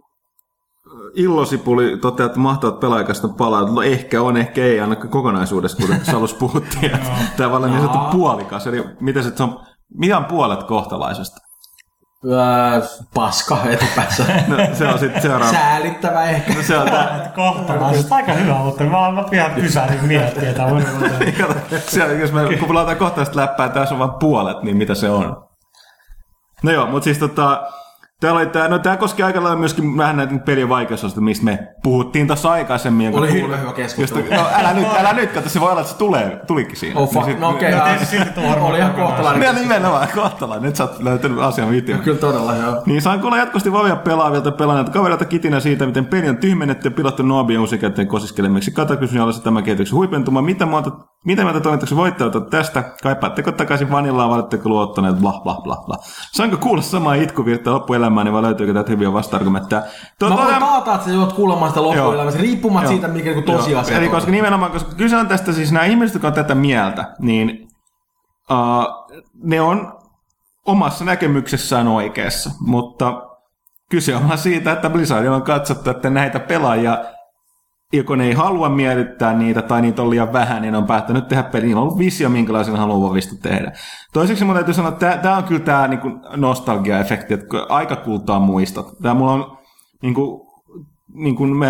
Illosipuli 1.14 1.98
toteaa, 2.00 2.26
että 2.26 2.38
mahtavat 2.38 2.80
pelaajakasta 2.80 3.28
palaa. 3.28 3.62
No 3.72 3.82
ehkä 3.82 4.22
on, 4.22 4.36
ehkä 4.36 4.64
ei, 4.64 4.80
ainakaan 4.80 5.08
kokonaisuudessa, 5.08 5.76
kuten 5.82 5.98
tässä 5.98 6.16
alussa 6.16 6.36
puhuttiin. 6.36 6.90
Tämä 7.36 7.56
on 7.56 7.62
niin 7.62 7.80
sanottu 7.80 8.18
puolikas. 8.18 8.66
Eli 8.66 8.84
miten 9.00 9.24
se, 9.24 9.36
se 9.36 9.42
on, 9.42 9.60
mitä 9.94 10.18
on 10.18 10.24
puolet 10.24 10.62
kohtalaisesta? 10.62 11.47
Öö, 12.24 12.80
paska 13.14 13.58
etupäässä. 13.70 14.24
No, 14.48 14.56
se 14.72 14.88
on 14.88 14.98
sitten 14.98 15.22
seuraava. 15.22 15.52
Säälittävä 15.52 16.24
ehkä. 16.24 16.54
No, 16.54 16.62
se 16.62 16.78
on 16.78 16.90
tää, 16.90 17.16
Et 17.26 17.32
kohtalaisesti 17.34 18.14
aika 18.14 18.32
hyvä, 18.32 18.54
mutta 18.54 18.84
mä, 18.84 19.10
mä 19.10 19.24
ihan 19.32 19.50
pysähdin 19.50 20.10
että 20.10 20.62
voi- 20.70 20.70
voi- 21.00 21.32
Kato, 21.32 21.54
siellä, 21.86 22.14
jos 22.14 22.32
me, 22.32 22.40
kun 22.56 22.74
laitetaan 22.74 22.96
kohtaista 22.98 23.36
läppää, 23.36 23.68
tässä 23.68 23.94
on 23.94 23.98
vain 23.98 24.10
puolet, 24.10 24.62
niin 24.62 24.76
mitä 24.76 24.94
se 24.94 25.10
on? 25.10 25.44
No 26.62 26.70
joo, 26.72 26.86
mutta 26.86 27.04
siis 27.04 27.18
tota, 27.18 27.62
täällä 28.20 28.38
oli 28.40 28.46
tää, 28.46 28.68
no 28.68 28.78
tää 28.78 28.96
koski 28.96 29.22
aika 29.22 29.42
lailla 29.42 29.58
myöskin 29.58 29.96
vähän 29.96 30.16
näitä 30.16 30.38
pelien 30.38 30.68
vaikeusasteita, 30.68 31.20
mistä 31.20 31.44
me 31.44 31.68
puhuttiin 31.82 32.26
tuossa 32.26 32.50
aikaisemmin. 32.50 33.14
Oli 33.14 33.32
hirveän 33.32 33.60
hyvä 33.60 33.72
keskustelu. 33.72 34.20
Josta, 34.20 34.34
no 34.36 34.48
älä 34.60 34.72
nyt, 34.72 34.86
älä 34.98 35.12
nyt, 35.12 35.32
kato, 35.32 35.48
se 35.48 35.60
voi 35.60 35.70
olla, 35.70 35.80
että 35.80 35.92
se 35.92 35.98
tulee, 35.98 36.40
tulikin 36.46 36.76
siinä. 36.76 37.00
Oh 37.00 37.12
fuck, 37.12 37.26
Niin 37.26 37.34
sit- 37.34 37.40
no 37.40 37.48
okei. 37.48 37.70
No, 37.70 37.76
Okay, 37.78 38.04
silti 38.04 38.30
varmaan 38.36 38.62
oli 38.70 38.78
ihan 38.78 38.92
kohtalainen. 38.94 39.54
Niin, 39.54 39.62
nimenomaan, 39.62 40.08
kohtalainen. 40.14 40.62
Nyt 40.62 40.76
sä 40.76 40.84
oot 40.84 41.00
löytänyt 41.02 41.38
asian 41.38 41.74
ytimen. 41.74 42.02
Kyllä 42.02 42.18
todella, 42.18 42.56
joo. 42.56 42.82
Niin 42.86 43.02
saan 43.02 43.20
kuulla 43.20 43.36
jatkuvasti 43.36 43.72
Vovia 43.72 43.96
pelaavilta 43.96 44.52
pelaaneilta 44.52 44.92
kavereilta 44.92 45.24
kitinä 45.24 45.60
siitä, 45.60 45.86
miten 45.86 46.06
peli 46.06 46.28
on 46.28 46.36
tyhmennetty 46.36 46.86
ja 46.88 46.92
pilattu 46.92 47.22
Noobien 47.22 47.60
uusikäyttäjien 47.60 48.08
kosiskelemiksi. 48.08 48.70
Katakysyn 48.70 49.20
alla 49.22 49.32
se 49.32 49.42
tämän 49.42 49.64
kehityksen 49.64 49.96
huipentuma. 49.96 50.42
Mitä 50.42 50.66
muuta, 50.66 50.90
mitä 51.28 51.42
mieltä 51.42 51.60
toimittaisi 51.60 51.96
voittajalta 51.96 52.40
tästä? 52.40 52.84
Kaipaatteko 53.02 53.52
takaisin 53.52 53.90
vanillaa, 53.90 54.28
vai 54.28 54.38
oletteko 54.38 54.68
luottaneet? 54.68 55.16
Bla, 55.16 55.40
bla, 55.42 55.60
bla, 55.64 55.82
bla. 55.86 55.96
Saanko 56.32 56.56
kuulla 56.56 56.82
samaa 56.82 57.14
itkuvirtaa 57.14 57.74
loppuelämääni, 57.74 58.32
vai 58.32 58.42
löytyykö 58.42 58.72
täältä 58.72 58.90
hyviä 58.90 59.12
vasta-argumentteja? 59.12 59.82
Mä 60.22 60.36
voin 60.36 60.54
taata, 60.60 60.94
että 60.94 61.06
sä 61.06 61.12
joudut 61.12 61.32
kuulemaan 61.32 61.70
sitä 61.70 61.82
loppuelämässä, 61.82 62.40
riippumatta 62.40 62.84
Joo. 62.84 62.92
siitä, 62.92 63.08
mikä 63.08 63.30
Joo. 63.30 63.42
tosiasia 63.42 63.98
Eli 63.98 64.08
koska 64.08 64.30
nimenomaan, 64.30 64.72
koska 64.72 64.94
kyse 64.94 65.16
on 65.16 65.28
tästä, 65.28 65.52
siis 65.52 65.72
nämä 65.72 65.84
ihmiset, 65.84 66.14
jotka 66.14 66.28
on 66.28 66.34
tätä 66.34 66.54
mieltä, 66.54 67.14
niin 67.18 67.68
uh, 68.50 69.22
ne 69.42 69.60
on 69.60 69.92
omassa 70.66 71.04
näkemyksessään 71.04 71.88
oikeassa, 71.88 72.50
mutta 72.60 73.22
kyse 73.90 74.16
on 74.16 74.38
siitä, 74.38 74.72
että 74.72 74.90
Blizzardilla 74.90 75.36
on 75.36 75.42
katsottu, 75.42 75.90
että 75.90 76.10
näitä 76.10 76.40
pelaajia, 76.40 76.98
joko 77.92 78.16
ne 78.16 78.26
ei 78.26 78.32
halua 78.32 78.68
miellyttää 78.68 79.34
niitä 79.34 79.62
tai 79.62 79.82
niitä 79.82 80.02
on 80.02 80.10
liian 80.10 80.32
vähän, 80.32 80.62
niin 80.62 80.72
ne 80.72 80.78
on 80.78 80.86
päättänyt 80.86 81.28
tehdä 81.28 81.42
peli. 81.42 81.66
Niillä 81.66 81.80
on 81.80 81.86
ollut 81.86 81.98
visio, 81.98 82.28
minkälaisen 82.28 82.76
haluaa 82.76 83.08
Vovista 83.08 83.34
tehdä. 83.42 83.72
Toiseksi 84.12 84.44
mun 84.44 84.54
täytyy 84.54 84.74
sanoa, 84.74 84.92
että 84.92 85.18
tämä 85.22 85.36
on 85.36 85.44
kyllä 85.44 85.60
tämä 85.60 85.88
niinku 85.88 86.08
nostalgia-efekti, 86.36 87.34
että 87.34 87.46
aika 87.68 87.96
kultaa 87.96 88.40
muistot. 88.40 88.98
Tämä 89.02 89.14
mulla 89.14 89.32
on 89.32 89.58
niinku, 90.02 90.48
niin 91.14 91.36
kuin 91.36 91.56
me, 91.56 91.66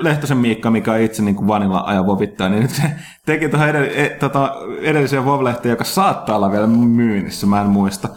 Lehtosen 0.00 0.36
Miikka, 0.36 0.70
mikä 0.70 0.92
on 0.92 1.00
itse 1.00 1.22
niin 1.22 1.46
vanilla 1.46 1.80
ajan 1.80 2.06
vovittaa, 2.06 2.48
niin 2.48 2.62
nyt 2.62 2.70
se 2.70 2.82
teki 3.26 3.48
tuohon 3.48 3.68
edell- 3.68 3.98
e, 3.98 4.08
tota, 4.08 4.54
edelliseen 4.80 5.24
vov 5.24 5.46
joka 5.64 5.84
saattaa 5.84 6.36
olla 6.36 6.52
vielä 6.52 6.66
myynnissä, 6.66 7.46
mä 7.46 7.60
en 7.60 7.66
muista. 7.66 8.08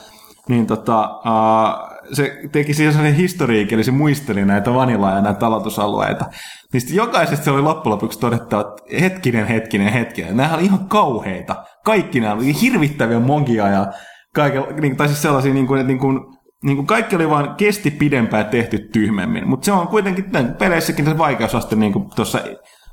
Niin 0.50 0.68
tota, 0.68 1.10
uh, 1.10 1.91
se 2.14 2.40
teki 2.52 2.74
siihen 2.74 2.94
sellaisen 2.94 3.18
historiikin, 3.18 3.76
eli 3.76 3.84
se 3.84 3.92
muisteli 3.92 4.46
näitä 4.46 4.74
vanilaa 4.74 5.16
ja 5.16 5.22
näitä 5.22 5.48
aloitusalueita. 5.48 6.26
Niin 6.74 6.82
sitten 6.82 6.98
jokaisesta 6.98 7.46
se 7.46 7.52
oli 7.52 7.62
loppujen 7.62 7.92
lopuksi 7.92 8.20
todettava, 8.20 8.62
että 8.62 9.02
hetkinen, 9.02 9.48
hetkinen, 9.48 9.94
hetkinen. 9.94 10.38
Nämä 10.38 10.56
oli 10.56 10.66
ihan 10.66 10.88
kauheita. 10.88 11.56
Kaikki 11.86 12.20
nämä 12.20 12.34
oli 12.34 12.62
hirvittäviä 12.62 13.20
monkia 13.20 13.68
ja 13.68 13.88
kaiken, 14.36 14.64
niin, 14.82 14.98
tai 14.98 15.08
siis 15.08 15.22
sellaisia, 15.22 15.54
niin 15.54 15.68
kuin, 15.68 15.80
että 15.80 15.88
niin 15.88 16.00
kuin, 16.00 16.20
niin 16.64 16.76
kuin 16.78 16.88
kaikki 16.88 17.16
oli 17.16 17.30
vaan 17.30 17.56
kesti 17.56 17.92
pidempään 17.92 18.46
tehty 18.46 18.80
tyhmemmin. 18.80 19.48
Mutta 19.48 19.66
se 19.66 19.72
on 19.72 19.88
kuitenkin 19.88 20.26
näin 20.32 20.54
peleissäkin 20.54 21.06
se 21.06 21.18
vaikeusaste, 21.18 21.76
niin 21.76 21.94
kuin 21.94 22.10
tuossa 22.16 22.40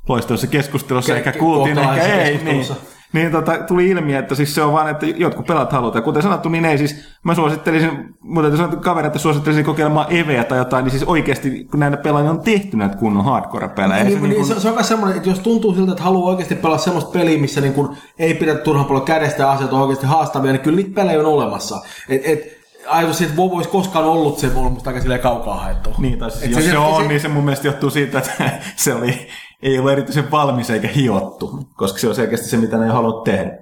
loistavassa 0.09 0.47
keskustelussa 0.47 1.13
Ke- 1.13 1.17
ehkä 1.17 1.31
kuultiin, 1.31 1.77
ehkä 1.77 2.03
ei. 2.03 2.37
Niin. 2.43 2.65
Niin 3.13 3.31
tota, 3.31 3.57
tuli 3.57 3.87
ilmi, 3.87 4.15
että 4.15 4.35
siis 4.35 4.55
se 4.55 4.61
on 4.61 4.73
vaan, 4.73 4.89
että 4.89 5.05
jotkut 5.05 5.45
pelat 5.45 5.71
halutaan. 5.71 6.01
Ja 6.01 6.05
Kuten 6.05 6.23
sanottu, 6.23 6.49
niin 6.49 6.65
ei 6.65 6.77
siis, 6.77 6.95
mä 7.23 7.35
suosittelisin, 7.35 8.15
mutta 8.21 8.49
täytyy 8.49 8.83
sanoa, 8.83 9.05
että 9.05 9.19
suosittelisin 9.19 9.65
kokeilemaan 9.65 10.05
EVEä 10.09 10.43
tai 10.43 10.57
jotain, 10.57 10.83
niin 10.83 10.91
siis 10.91 11.03
oikeasti, 11.03 11.67
kun 11.71 11.79
näitä 11.79 11.97
pelaajia 11.97 12.29
on 12.29 12.39
tehty 12.39 12.77
näitä 12.77 12.97
kunnon 12.97 13.25
hardcore-pelejä. 13.25 14.03
Niin, 14.03 14.13
se 14.13 14.19
niin, 14.19 14.29
niin 14.29 14.45
se, 14.45 14.59
se 14.59 14.67
on 14.67 14.73
myös 14.73 14.87
semmoinen, 14.87 15.17
että 15.17 15.29
jos 15.29 15.39
tuntuu 15.39 15.73
siltä, 15.75 15.91
että 15.91 16.03
haluaa 16.03 16.29
oikeasti 16.29 16.55
pelata 16.55 16.83
semmoista 16.83 17.11
peliä, 17.11 17.37
missä 17.37 17.61
niin 17.61 17.73
kun 17.73 17.97
ei 18.19 18.33
pidä 18.33 18.55
turhan 18.55 18.85
paljon 18.85 19.05
kädestä 19.05 19.43
ja 19.43 19.51
asiat 19.51 19.73
on 19.73 19.81
oikeasti 19.81 20.07
haastavia, 20.07 20.51
niin 20.51 20.61
kyllä 20.61 20.75
niitä 20.75 20.95
pelejä 20.95 21.19
on 21.19 21.25
olemassa. 21.25 21.81
Et, 22.09 22.21
et, 22.25 22.59
ajatus 22.87 23.17
siitä, 23.17 23.31
että 23.31 23.41
WoW 23.41 23.55
olisi 23.55 23.69
koskaan 23.69 24.05
ollut 24.05 24.39
se, 24.39 24.51
on 24.55 24.71
musta 24.71 24.89
aika 24.89 25.01
silleen 25.01 25.21
kaukaa 25.21 25.59
haettu. 25.59 25.89
Niin, 25.97 26.19
tai 26.19 26.31
siis 26.31 26.51
jos 26.51 26.63
se, 26.63 26.71
se- 26.71 26.77
on, 26.77 27.01
se- 27.01 27.07
niin 27.07 27.21
se 27.21 27.27
mun 27.27 27.43
mielestä 27.43 27.67
johtuu 27.67 27.89
siitä, 27.89 28.17
että 28.17 28.31
se 28.75 28.93
oli, 28.93 29.27
ei 29.63 29.79
ollut 29.79 29.91
erityisen 29.91 30.31
valmis 30.31 30.69
eikä 30.69 30.87
hiottu, 30.87 31.59
koska 31.75 31.99
se 31.99 32.07
on 32.07 32.15
selkeästi 32.15 32.47
se, 32.47 32.57
mitä 32.57 32.77
ne 32.77 32.85
ei 32.85 32.91
halunnut 32.91 33.23
tehdä. 33.23 33.57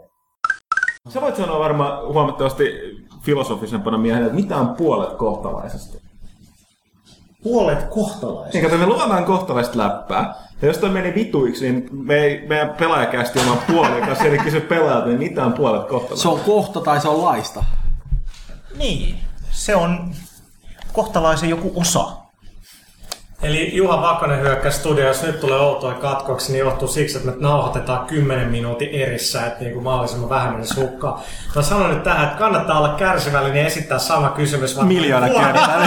Sä 1.10 1.22
voit 1.22 1.36
sanoa 1.36 1.60
varmaan 1.60 2.14
huomattavasti 2.14 2.64
filosofisempana 3.22 3.98
miehenä, 3.98 4.26
että 4.26 4.36
mitä 4.36 4.58
on 4.58 4.76
puolet 4.76 5.14
kohtalaisesti. 5.14 5.98
Puolet 7.44 7.84
kohtalaisia. 7.84 8.62
Niin, 8.62 8.72
kato, 8.72 8.78
me 8.78 8.86
luodaan 8.86 9.26
kohtalaista 9.26 9.78
läppää. 9.78 10.36
Ja 10.62 10.68
jos 10.68 10.78
toi 10.78 10.90
meni 10.90 11.16
vituiksi, 11.16 11.72
niin 11.72 11.90
me 11.92 12.16
ei, 12.16 12.48
meidän 12.48 12.70
pelaajakästi 12.70 13.40
oman 13.40 13.58
puolen 13.68 14.06
kanssa 14.06 14.26
eli 14.26 14.40
kysy 14.40 14.62
pelaajat, 14.62 15.06
niin 15.06 15.20
mitä 15.20 15.46
on 15.46 15.54
puolet 15.54 15.88
kohtalaista? 15.88 16.22
Se 16.22 16.28
on 16.28 16.40
kohta 16.40 16.82
tai 16.82 17.02
se 17.02 17.08
on 17.08 17.26
laista. 17.26 17.64
Niin, 18.78 19.20
se 19.52 19.76
on 19.76 20.12
kohtalaisen 20.94 21.50
joku 21.50 21.72
osa. 21.76 22.27
Eli 23.42 23.76
Juha 23.76 24.02
Vakonen 24.02 24.40
hyökkäsi 24.42 24.80
studiossa, 24.80 25.28
nyt 25.28 25.40
tulee 25.40 25.60
outoja 25.60 25.94
katkoksi, 25.96 26.52
niin 26.52 26.60
johtuu 26.60 26.88
siksi, 26.88 27.18
että 27.18 27.32
me 27.32 27.38
nauhoitetaan 27.40 28.06
10 28.06 28.48
minuutin 28.48 28.90
erissä, 28.90 29.46
että 29.48 29.60
niin 29.60 29.74
kuin 29.74 29.84
mahdollisimman 29.84 30.30
vähän 30.30 30.54
menisi 30.54 30.82
hukkaan. 30.82 31.20
Mä 31.56 31.62
sanon 31.62 31.90
nyt 31.90 32.04
tähän, 32.04 32.26
että 32.28 32.38
kannattaa 32.38 32.78
olla 32.78 32.90
kärsivällinen 32.96 33.60
ja 33.60 33.68
esittää 33.68 34.00
sama 34.00 34.30
kysymys. 34.30 34.76
vaikka 34.76 34.94
Miljoona 34.94 35.30
kertaa. 35.40 35.82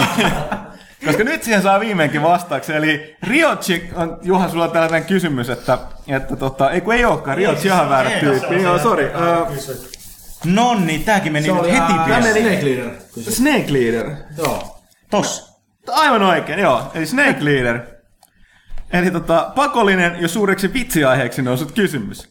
Koska 1.05 1.23
nyt 1.23 1.43
siihen 1.43 1.61
saa 1.61 1.79
viimeinkin 1.79 2.23
vastauksen. 2.23 2.75
Eli 2.75 3.15
Riochi 3.23 3.89
on, 3.95 4.17
Juha, 4.21 4.49
sulla 4.49 4.63
on 4.63 4.71
tällainen 4.71 5.05
kysymys, 5.05 5.49
että, 5.49 5.77
että 6.07 6.35
tota, 6.35 6.71
ei 6.71 6.81
kun 6.81 6.93
ei 6.93 7.05
olekaan, 7.05 7.37
Riochi 7.37 7.67
ihan 7.67 7.89
väärä 7.89 8.09
Ei, 8.09 8.19
se 8.21 8.25
on 8.29 8.31
tyyppi. 8.39 8.55
se, 8.55 8.61
Joo, 8.61 8.79
sori. 8.79 9.05
Uh. 9.05 9.57
No 10.45 10.73
niin, 10.73 11.03
tääkin 11.03 11.31
meni 11.33 11.47
nyt 11.47 11.63
heti 11.63 11.77
Tämä 11.77 12.05
pies. 12.05 12.23
meni 12.23 12.41
Snake 12.41 12.65
Leader. 12.65 12.89
Snake 13.29 13.73
Leader. 13.73 14.11
Joo. 14.37 14.77
Tos. 15.09 15.50
Aivan 15.87 16.21
oikein, 16.21 16.59
joo. 16.59 16.91
Eli 16.93 17.05
Snake 17.05 17.45
Leader. 17.45 17.81
Eli 18.93 19.11
tota, 19.11 19.51
pakollinen 19.55 20.21
ja 20.21 20.27
suureksi 20.27 20.73
vitsiaiheeksi 20.73 21.41
noussut 21.41 21.71
kysymys. 21.71 22.30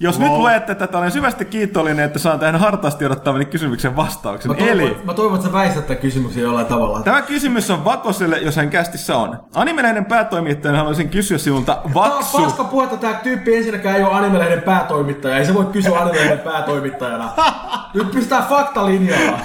Jos 0.00 0.18
nyt 0.18 0.32
luette 0.32 0.74
tätä, 0.74 0.98
olen 0.98 1.10
syvästi 1.10 1.44
kiitollinen, 1.44 2.04
että 2.04 2.18
saan 2.18 2.38
tähän 2.38 2.60
hartaasti 2.60 3.04
odottavani 3.06 3.44
kysymyksen 3.44 3.96
vastauksen. 3.96 4.50
Mä 4.50 4.54
toivon, 4.56 4.72
Eli 4.72 4.96
mä 5.04 5.14
toivon, 5.14 5.34
että 5.34 5.46
sä 5.46 5.52
väistät 5.52 5.86
tämän 5.86 6.00
kysymyksen 6.02 6.42
jollain 6.42 6.66
tavalla. 6.66 7.02
tämä 7.02 7.22
kysymys 7.22 7.70
on 7.70 7.84
Vakoselle, 7.84 8.38
jos 8.38 8.56
hän 8.56 8.70
kästissä 8.70 9.16
on. 9.16 9.38
Animelehden 9.54 10.04
päätoimittajana 10.04 10.78
haluaisin 10.78 11.08
kysyä 11.08 11.38
sinulta, 11.38 11.72
Tää 11.74 11.82
on 11.84 11.94
Vaksu, 11.94 12.42
paska 12.42 12.64
puhetta, 12.64 12.96
tää 12.96 13.14
tyyppi 13.14 13.56
ensinnäkään 13.56 13.96
ei 13.96 14.02
ole 14.02 14.14
Animelehden 14.14 14.62
päätoimittaja, 14.62 15.38
ei 15.38 15.46
se 15.46 15.54
voi 15.54 15.66
kysyä 15.66 15.98
Animelehden 15.98 16.38
päätoimittajana. 16.38 17.30
Nyt 17.94 18.10
pistetään 18.10 18.44
faktalinjalla. 18.48 19.38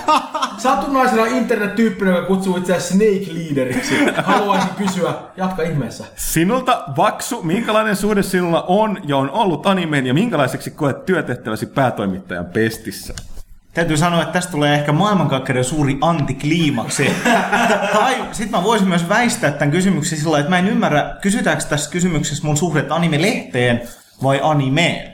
Satunnaisena 0.58 1.26
internet-tyyppinen, 1.26 2.14
joka 2.16 2.28
kutsuu 2.28 2.58
itseään 2.58 2.82
Snake 2.82 3.26
Leaderiksi, 3.34 3.96
haluaisin 4.24 4.70
kysyä, 4.78 5.14
jatka 5.38 5.62
ihmeessä. 5.62 6.06
sinulta 6.16 6.84
Vaksu, 6.98 7.44
minkälainen 7.44 7.96
suhde 7.96 8.24
sinulla 8.24 8.66
on 8.68 8.98
ja 9.06 9.18
on 9.18 9.30
ollut 9.32 9.68
animeen 9.68 10.06
ja 10.06 10.14
minkälaiseksi 10.44 10.72
koet 10.72 11.06
työtehtäväsi 11.06 11.66
päätoimittajan 11.66 12.46
pestissä? 12.46 13.14
Täytyy 13.74 13.98
sanoa, 13.98 14.22
että 14.22 14.34
tästä 14.34 14.52
tulee 14.52 14.74
ehkä 14.76 14.92
maailmankaikkeuden 14.92 15.64
suuri 15.64 15.98
antikliimaksi. 16.02 17.12
tai 17.94 18.16
sit 18.32 18.52
mä 18.52 18.64
voisin 18.64 18.88
myös 18.88 19.10
väistää 19.10 19.52
tämän 19.52 19.72
kysymyksen 19.72 20.18
sillä 20.20 20.40
että 20.40 20.50
mä 20.50 20.60
en 20.60 20.68
ymmärrä, 20.68 21.16
kysytäänkö 21.22 21.64
tässä 21.64 21.92
kysymyksessä 21.92 22.48
mun 22.48 22.58
suhdet 22.58 22.92
anime-lehteen 22.92 23.82
vai 24.24 24.40
animeen. 24.44 25.14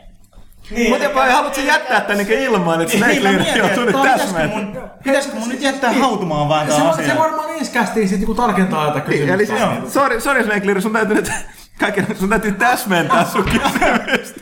Niin, 0.72 0.90
Mutta 0.90 1.04
jopa 1.04 1.26
haluatko 1.32 1.62
jättää 1.62 2.02
tänne 2.02 2.24
ilman, 2.30 2.82
että 2.82 2.98
Snake 2.98 3.14
Niin, 3.14 3.24
mä 3.24 3.32
Leader 3.34 3.58
joutuu 3.58 3.84
nyt 3.86 4.02
täsmään. 4.04 4.50
mun, 4.50 4.82
pitäisikö 5.04 5.36
mun 5.36 5.50
nyt 5.50 5.62
jättää 5.62 5.94
hautumaan 5.94 6.50
vähän 6.50 6.68
Se, 6.68 6.74
tämä 6.74 6.86
var, 6.88 6.96
se 6.96 7.02
asia? 7.04 7.18
varmaan 7.18 7.50
ensi 7.50 7.72
kästiin 7.72 8.08
sitten 8.08 8.20
niinku 8.20 8.42
tarkentaa 8.42 8.92
tätä 8.92 9.10
Niin, 9.10 9.30
eli 9.30 9.38
kysymystä. 9.46 9.78
siis, 9.82 9.94
sorry, 9.94 10.22
sorry 10.22 10.44
Snake 10.44 10.66
Leader, 10.66 10.82
sun 10.82 10.94
täytyy 10.94 11.16
nyt, 11.16 11.32
kaiken, 11.80 12.08
sun 12.20 12.30
täytyy 12.30 12.52
täsmentää 12.52 13.26
sun 13.26 13.46
kysymystä. 13.54 14.42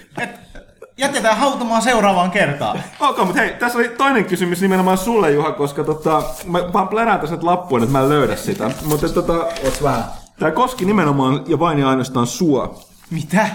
Jätetään 0.97 1.37
hautumaan 1.37 1.81
seuraavaan 1.81 2.31
kertaan. 2.31 2.83
Ok, 2.99 3.17
mutta 3.17 3.41
hei, 3.41 3.53
tässä 3.53 3.77
oli 3.77 3.89
toinen 3.89 4.25
kysymys 4.25 4.61
nimenomaan 4.61 4.97
sulle, 4.97 5.31
Juha, 5.31 5.51
koska 5.51 5.83
tota, 5.83 6.23
mä 6.45 6.73
vaan 6.73 6.87
plärään 6.87 7.19
tässä 7.19 7.35
nyt 7.35 7.43
lappuun, 7.43 7.83
että 7.83 7.91
mä 7.91 7.99
en 8.01 8.09
löydä 8.09 8.35
sitä. 8.35 8.71
Mutta 8.85 9.09
tota, 9.09 9.33
Oots 9.33 9.83
vähän? 9.83 10.03
tää 10.39 10.51
koski 10.51 10.85
nimenomaan 10.85 11.43
ja 11.47 11.59
vain 11.59 11.79
ja 11.79 11.89
ainoastaan 11.89 12.27
sua. 12.27 12.79
Mitä? 13.09 13.49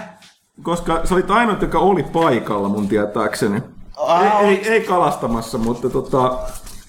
Koska 0.63 1.01
sä 1.05 1.13
olit 1.15 1.31
ainoa, 1.31 1.57
joka 1.61 1.79
oli 1.79 2.03
paikalla 2.03 2.69
mun 2.69 2.87
tietääkseni. 2.87 3.61
Aa, 3.97 4.39
ei, 4.39 4.47
ei, 4.47 4.67
ei, 4.69 4.81
kalastamassa, 4.81 5.57
mutta 5.57 5.89
tota, 5.89 6.39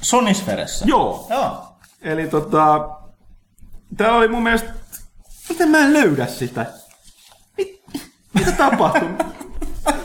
Sonisferessä? 0.00 0.84
joo. 0.88 1.26
Joo. 1.30 1.50
Eli 2.02 2.28
tota, 2.28 2.88
tää 3.96 4.12
oli 4.14 4.28
mun 4.28 4.42
mielestä, 4.42 4.70
miten 5.48 5.68
mä 5.68 5.78
en 5.78 5.92
löydä 5.92 6.26
sitä? 6.26 6.66
Mit, 7.58 7.82
mitä 8.34 8.52
tapahtui? 8.52 9.08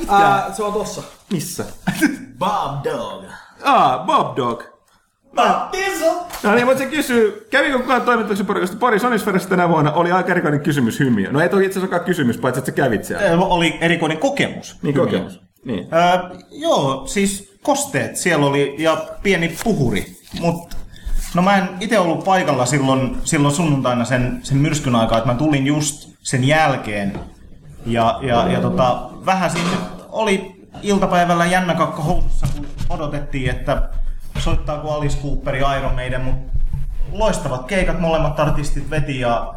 Ää, 0.07 0.53
se 0.53 0.63
on 0.63 0.73
tossa. 0.73 1.03
Missä? 1.33 1.65
Bob 2.39 2.83
Dog. 2.83 3.23
Ah, 3.63 4.05
Bob 4.05 4.37
Dog. 4.37 4.63
No 6.43 6.55
niin, 6.55 6.65
mutta 6.65 6.79
se 6.79 6.85
kysyy, 6.85 7.47
kävikö 7.49 7.79
kukaan 7.79 8.01
toimituksen 8.01 8.45
porukasta 8.45 8.77
pari 8.77 8.99
Sonisferessä 8.99 9.49
tänä 9.49 9.69
vuonna? 9.69 9.91
Oli 9.91 10.11
aika 10.11 10.31
erikoinen 10.31 10.59
kysymys 10.59 10.99
hymiö. 10.99 11.31
No 11.31 11.41
ei 11.41 11.49
toki 11.49 11.65
itse 11.65 11.79
asiassa 11.79 11.99
kysymys, 11.99 12.37
paitsi 12.37 12.59
että 12.59 12.71
sä 12.71 12.75
kävit 12.75 13.03
siellä. 13.03 13.45
Oli 13.45 13.77
erikoinen 13.81 14.17
kokemus. 14.17 14.77
Niin 14.81 14.95
kokemus. 14.95 15.41
Niin. 15.65 15.87
Öö, 15.93 16.37
joo, 16.51 17.07
siis 17.07 17.57
kosteet 17.63 18.15
siellä 18.15 18.45
oli 18.45 18.75
ja 18.77 19.05
pieni 19.23 19.57
puhuri, 19.63 20.05
mutta 20.39 20.75
no 21.33 21.41
mä 21.41 21.57
en 21.57 21.69
itse 21.79 21.99
ollut 21.99 22.23
paikalla 22.23 22.65
silloin, 22.65 23.17
silloin 23.23 23.55
sunnuntaina 23.55 24.05
sen, 24.05 24.39
sen 24.43 24.57
myrskyn 24.57 24.95
aikaa, 24.95 25.17
että 25.17 25.29
mä 25.31 25.37
tulin 25.37 25.67
just 25.67 26.09
sen 26.19 26.43
jälkeen 26.43 27.19
ja, 27.85 28.19
ja, 28.21 28.47
ja 28.51 28.61
tota, 28.61 29.08
vähän 29.25 29.51
siinä 29.51 29.77
oli 30.09 30.59
iltapäivällä 30.81 31.45
jännä 31.45 31.75
kakka 31.75 32.01
housussa, 32.01 32.47
kun 32.55 32.65
odotettiin, 32.89 33.49
että 33.49 33.89
soittaako 34.37 34.93
Alice 34.93 35.17
Cooper 35.21 35.55
ja 35.55 35.77
Iron 35.77 35.95
Maiden, 35.95 36.21
mutta 36.21 36.59
loistavat 37.11 37.65
keikat 37.65 37.99
molemmat 37.99 38.39
artistit 38.39 38.89
veti 38.89 39.19
ja 39.19 39.53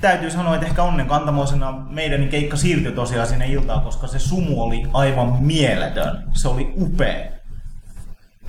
täytyy 0.00 0.30
sanoa, 0.30 0.54
että 0.54 0.66
ehkä 0.66 0.82
onnen 0.82 1.06
kantamoisena 1.06 1.72
meidän 1.72 2.28
keikka 2.28 2.56
siirtyi 2.56 2.92
tosiaan 2.92 3.26
sinne 3.26 3.46
iltaan, 3.46 3.80
koska 3.80 4.06
se 4.06 4.18
sumu 4.18 4.62
oli 4.62 4.86
aivan 4.92 5.36
mieletön. 5.42 6.24
Se 6.32 6.48
oli 6.48 6.74
upea. 6.80 7.30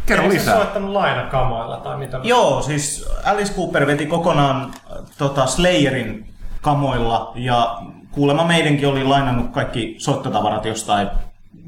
Kerro 0.06 0.24
Eikö 0.24 0.36
lisää. 0.36 0.56
soittanut 0.56 0.92
lainakamoilla 0.92 1.78
tai 1.78 1.98
mitä? 1.98 2.20
Joo, 2.24 2.62
siis 2.62 3.10
Alice 3.26 3.54
Cooper 3.54 3.88
veti 3.88 4.06
kokonaan 4.06 4.62
äh, 4.62 4.98
tota 5.18 5.46
Slayerin 5.46 6.34
kamoilla 6.62 7.32
ja 7.36 7.82
kuulemma 8.12 8.44
meidänkin 8.44 8.88
oli 8.88 9.04
lainannut 9.04 9.52
kaikki 9.52 9.96
soittotavarat 9.98 10.66
jostain 10.66 11.08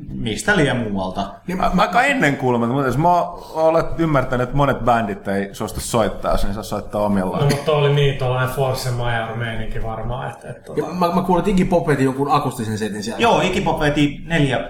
mistä 0.10 0.58
liian 0.58 0.78
muualta. 0.78 1.34
Niin, 1.48 1.58
Mä, 1.58 1.72
aika 1.78 2.04
ennen 2.04 2.38
kuulemma, 2.38 2.68
mutta 2.68 2.88
jos 2.88 2.98
mä 2.98 3.22
olet 3.54 4.00
ymmärtänyt, 4.00 4.44
että 4.44 4.56
monet 4.56 4.80
bändit 4.80 5.28
ei 5.28 5.56
suostu 5.56 5.80
soittaa, 5.80 6.32
jos 6.32 6.44
ne 6.48 6.54
saa 6.54 6.64
soittaa 6.64 7.02
omillaan. 7.02 7.44
No, 7.44 7.56
mutta 7.56 7.72
oli 7.72 7.94
niin 7.94 8.18
tuollainen 8.18 8.56
Force 8.56 8.92
Major 8.92 9.38
meininki 9.38 9.84
varmaan, 9.84 10.32
että, 10.32 10.50
että 10.50 10.74
Ja 10.78 10.84
mä, 10.84 11.16
mä 11.16 11.22
kuulin, 11.22 11.40
että 11.40 11.52
Iggy 11.52 11.66
Pop 11.66 11.88
veti 11.88 12.04
jonkun 12.04 12.32
akustisen 12.32 12.78
setin 12.78 13.04
siellä. 13.04 13.22
Joo, 13.22 13.42
Iggy 13.42 13.62
Pop 13.62 13.80
veti 13.80 14.18
neljä, 14.26 14.70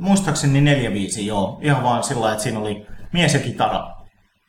muistaakseni 0.00 0.60
neljä 0.60 0.92
viisi, 0.92 1.26
joo. 1.26 1.58
Ihan 1.62 1.82
vaan 1.82 2.02
sillä 2.02 2.20
lailla, 2.20 2.32
että 2.32 2.42
siinä 2.42 2.58
oli 2.58 2.86
mies 3.12 3.34
ja 3.34 3.40
kitara. 3.40 3.90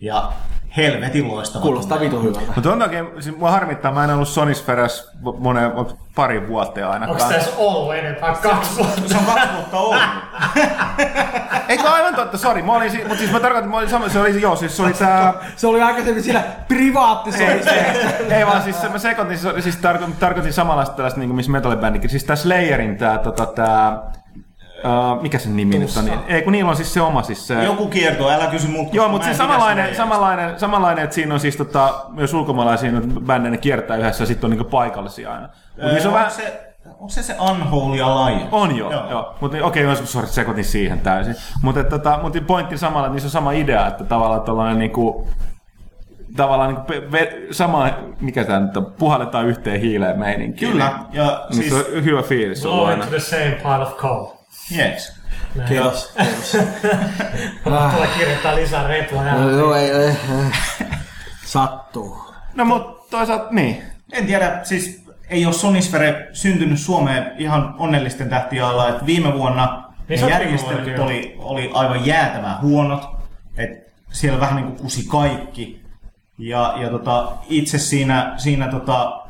Ja 0.01 0.31
helvetin 0.77 1.27
loistava. 1.27 1.61
Kuulostaa 1.63 1.99
vitu 1.99 2.21
hyvältä. 2.21 2.51
Mutta 2.55 2.71
on 2.73 2.81
oikein, 2.81 3.07
siis 3.19 3.37
mua 3.37 3.51
harmittaa, 3.51 3.91
mä 3.91 4.03
en 4.03 4.09
ollut 4.09 4.27
Sonisferas 4.27 5.11
monen, 5.39 5.71
pari 6.15 6.47
vuotta 6.47 6.79
onko 6.81 6.93
ainakaan. 6.93 7.33
tässä 7.33 7.51
ollut 7.57 7.95
enempää 7.95 8.33
kaksi 8.35 8.77
vuotta? 8.77 9.01
Se 9.05 9.17
on 9.17 9.25
kaksi 9.25 9.47
vuotta 9.55 9.77
ollut. 9.77 10.01
Eikö 11.69 11.89
aivan 11.89 12.15
totta, 12.15 12.37
sori, 12.37 12.61
mä 12.61 12.73
olin, 12.73 12.91
si- 12.91 12.97
mutta 12.97 13.17
siis 13.17 13.31
mä 13.31 13.39
tarkoitan, 13.39 13.69
mä 13.69 13.77
olin 13.77 13.89
sama, 13.89 14.09
se 14.09 14.19
oli, 14.19 14.41
joo, 14.41 14.55
siis 14.55 14.77
se 14.77 14.83
oli 14.83 14.93
tää, 14.93 15.33
Se 15.55 15.67
oli 15.67 15.81
aikaisemmin 15.81 16.23
siinä 16.23 16.43
privaattisoissa. 16.67 17.71
ei 18.29 18.45
vaan 18.45 18.61
siis 18.61 18.81
se, 18.81 18.89
mä 18.89 18.97
sekoitin, 18.99 19.37
siis, 19.37 19.63
siis 19.63 19.75
tarko, 19.75 20.05
tarkoitin 20.19 20.53
samanlaista 20.53 20.95
tällaista, 20.95 21.19
niin 21.19 21.29
kuin 21.29 21.35
missä 21.35 21.51
metallibändikin, 21.51 22.09
siis 22.09 22.23
tää 22.23 22.35
Slayerin 22.35 22.97
tää, 22.97 23.17
tota, 23.17 23.45
tää, 23.45 24.01
Uh, 24.85 25.21
mikä 25.21 25.39
sen 25.39 25.55
nimi 25.55 25.79
nyt 25.79 25.97
on? 25.97 26.05
Niin, 26.05 26.19
ei 26.27 26.41
kun 26.41 26.51
niillä 26.51 26.69
on 26.69 26.75
siis 26.75 26.93
se 26.93 27.01
oma 27.01 27.23
siis 27.23 27.47
se... 27.47 27.63
Joku 27.63 27.87
kierto, 27.87 28.29
älä 28.29 28.47
kysy 28.47 28.67
multa. 28.67 28.89
Joo, 28.95 29.09
mutta 29.09 29.25
se 29.25 29.31
pidä 29.31 29.37
samanlainen, 29.37 29.95
samanlainen, 29.95 30.59
samanlainen, 30.59 31.03
että 31.03 31.13
siinä 31.15 31.33
on 31.33 31.39
siis 31.39 31.55
tota, 31.55 32.05
myös 32.09 32.33
ulkomaalaisia 32.33 32.91
bändejä, 33.25 33.51
ne 33.51 33.57
kiertää 33.57 33.97
yhdessä 33.97 34.23
ja 34.23 34.27
sitten 34.27 34.47
on 34.47 34.51
niinku 34.51 34.69
paikallisia 34.69 35.33
aina. 35.33 35.47
Mut 35.47 35.83
Öö, 35.83 35.91
niin 35.91 36.01
se 36.01 36.07
on 36.07 36.13
onko, 36.13 36.17
vähän, 36.17 36.31
se, 36.31 36.75
onko 36.85 37.09
se 37.09 37.23
se 37.23 37.35
Unholy 37.51 38.01
Alliance? 38.01 38.47
on 38.51 38.77
jo, 38.77 38.91
joo. 38.91 39.09
joo. 39.09 39.35
Mutta 39.41 39.57
okei, 39.63 39.85
okay, 39.85 40.05
sorry, 40.05 40.27
sekoitin 40.27 40.65
siihen 40.65 40.99
täysin. 40.99 41.35
Mutta 41.61 41.83
tota, 41.83 42.19
mut 42.21 42.37
pointti 42.47 42.77
samalla, 42.77 43.07
että 43.07 43.13
niissä 43.13 43.27
on 43.27 43.31
sama 43.31 43.51
idea, 43.51 43.87
että 43.87 44.03
tavallaan 44.03 44.41
tällainen 44.41 44.79
niinku, 44.79 45.27
tavallaan 46.35 46.69
niinku 46.69 46.85
pe- 46.87 47.19
ve- 47.19 47.53
sama, 47.53 47.89
mikä 48.21 48.43
tämä 48.43 48.59
nyt 48.59 48.77
on, 48.77 48.93
puhalletaan 48.99 49.45
yhteen 49.45 49.81
hiileen 49.81 50.19
meininki. 50.19 50.65
Kyllä, 50.65 50.91
ja 51.11 51.45
Niin 51.49 51.61
siis, 51.61 51.69
se 51.69 51.97
on 51.97 52.03
hyvä 52.03 52.21
fiilis 52.21 52.61
Blow 52.61 52.91
into 52.91 53.05
the 53.05 53.19
same 53.19 53.57
pile 53.63 53.81
of 53.81 53.97
coal. 53.97 54.38
Yes. 54.77 55.19
Kiitos. 55.67 56.13
kiitos. 56.17 56.57
Tulee 57.63 58.09
kirjoittaa 58.17 58.55
lisää 58.55 58.87
repua. 58.87 59.23
No, 59.23 59.49
joo, 59.49 59.75
ei, 59.75 59.91
ei, 59.91 60.07
ei. 60.07 60.15
Sattuu. 61.45 62.17
No 62.55 62.65
mutta 62.65 63.07
toisaalta, 63.09 63.47
niin. 63.51 63.83
En 64.11 64.25
tiedä, 64.25 64.59
siis 64.63 65.05
ei 65.29 65.45
ole 65.45 65.53
Sonisfere 65.53 66.29
syntynyt 66.33 66.79
Suomeen 66.79 67.31
ihan 67.37 67.75
onnellisten 67.77 68.29
tähtien 68.29 68.65
alla, 68.65 68.89
että 68.89 69.05
viime 69.05 69.33
vuonna 69.33 69.93
Niin 70.09 70.29
järjestelyt 70.29 70.99
oli, 70.99 71.35
oli 71.39 71.71
aivan 71.73 72.05
jäätävän 72.05 72.61
huonot. 72.61 73.07
Et 73.57 73.69
siellä 74.11 74.39
vähän 74.39 74.55
niin 74.55 74.65
kuin 74.65 74.79
kusi 74.79 75.07
kaikki. 75.07 75.81
Ja, 76.37 76.73
ja 76.81 76.89
tota, 76.89 77.31
itse 77.49 77.77
siinä, 77.77 78.33
siinä 78.37 78.67
tota, 78.67 79.21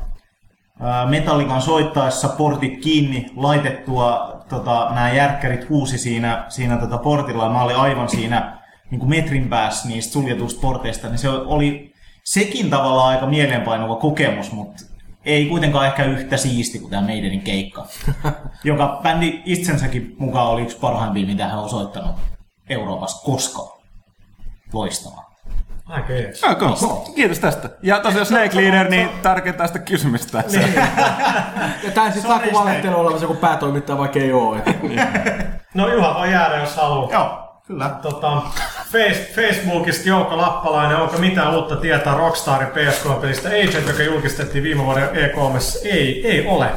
Metallikan 1.08 1.62
soittaessa 1.62 2.28
portit 2.28 2.80
kiinni 2.80 3.26
laitettua 3.36 4.39
tota, 4.50 4.88
nämä 4.94 5.12
järkkärit 5.12 5.68
huusi 5.68 5.98
siinä, 5.98 6.44
siinä 6.48 6.76
tota 6.76 6.98
portilla 6.98 7.44
ja 7.44 7.50
mä 7.50 7.62
olin 7.62 7.76
aivan 7.76 8.08
siinä 8.08 8.60
niin 8.90 8.98
kuin 8.98 9.10
metrin 9.10 9.48
päässä 9.48 9.88
niistä 9.88 10.12
suljetuista 10.12 10.60
porteista, 10.60 11.08
niin 11.08 11.18
se 11.18 11.28
oli 11.28 11.92
sekin 12.24 12.70
tavallaan 12.70 13.08
aika 13.08 13.26
mieleenpainuva 13.26 13.96
kokemus, 13.96 14.52
mutta 14.52 14.82
ei 15.24 15.46
kuitenkaan 15.46 15.86
ehkä 15.86 16.04
yhtä 16.04 16.36
siisti 16.36 16.78
kuin 16.78 16.90
tämä 16.90 17.06
meidänin 17.06 17.40
keikka, 17.40 17.86
joka 18.64 19.00
bändi 19.02 19.42
itsensäkin 19.44 20.16
mukaan 20.18 20.48
oli 20.48 20.62
yksi 20.62 20.78
parhaimpia, 20.78 21.26
mitä 21.26 21.48
hän 21.48 21.58
on 21.58 21.70
soittanut 21.70 22.16
Euroopassa 22.68 23.24
koskaan. 23.24 23.80
Loistavaa. 24.72 25.29
Aika 25.90 26.12
jees. 26.12 26.44
Okay. 26.44 26.68
Kiitos 27.14 27.38
tästä. 27.38 27.68
Ja 27.82 28.00
tosiaan 28.00 28.26
Snake 28.26 28.56
Leader, 28.56 28.88
niin 28.88 29.08
tarkentaa 29.22 29.66
sitä 29.66 29.78
kysymystä. 29.78 30.44
Niin. 30.52 30.74
Ja 31.96 32.12
sitten 32.12 32.22
Sorry, 32.22 32.40
saako 32.40 32.58
valehtelu 32.58 33.00
olevan 33.00 33.22
joku 33.22 33.34
päätoimittaja, 33.34 33.98
vaikka 33.98 34.18
ei 34.18 34.32
oo. 34.32 34.56
Et. 34.56 34.64
No 35.74 35.88
Juha 35.94 36.14
voi 36.14 36.32
jäädä, 36.32 36.56
jos 36.56 36.76
haluaa. 36.76 37.12
Joo, 37.12 37.60
kyllä. 37.66 37.88
Tota, 38.02 38.42
face, 38.92 39.32
Facebookista 39.34 40.08
Jouko 40.08 40.36
Lappalainen, 40.36 40.96
onko 40.96 41.18
mitään 41.18 41.54
uutta 41.54 41.76
tietää 41.76 42.16
Rockstarin 42.16 42.68
PSK-pelistä 42.68 43.48
Agent, 43.48 43.86
joka 43.86 44.02
julkistettiin 44.02 44.64
viime 44.64 44.84
vuoden 44.84 45.08
E3? 45.08 45.58
Ei, 45.84 46.26
ei 46.28 46.46
ole. 46.46 46.70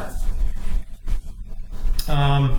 Um, 2.10 2.50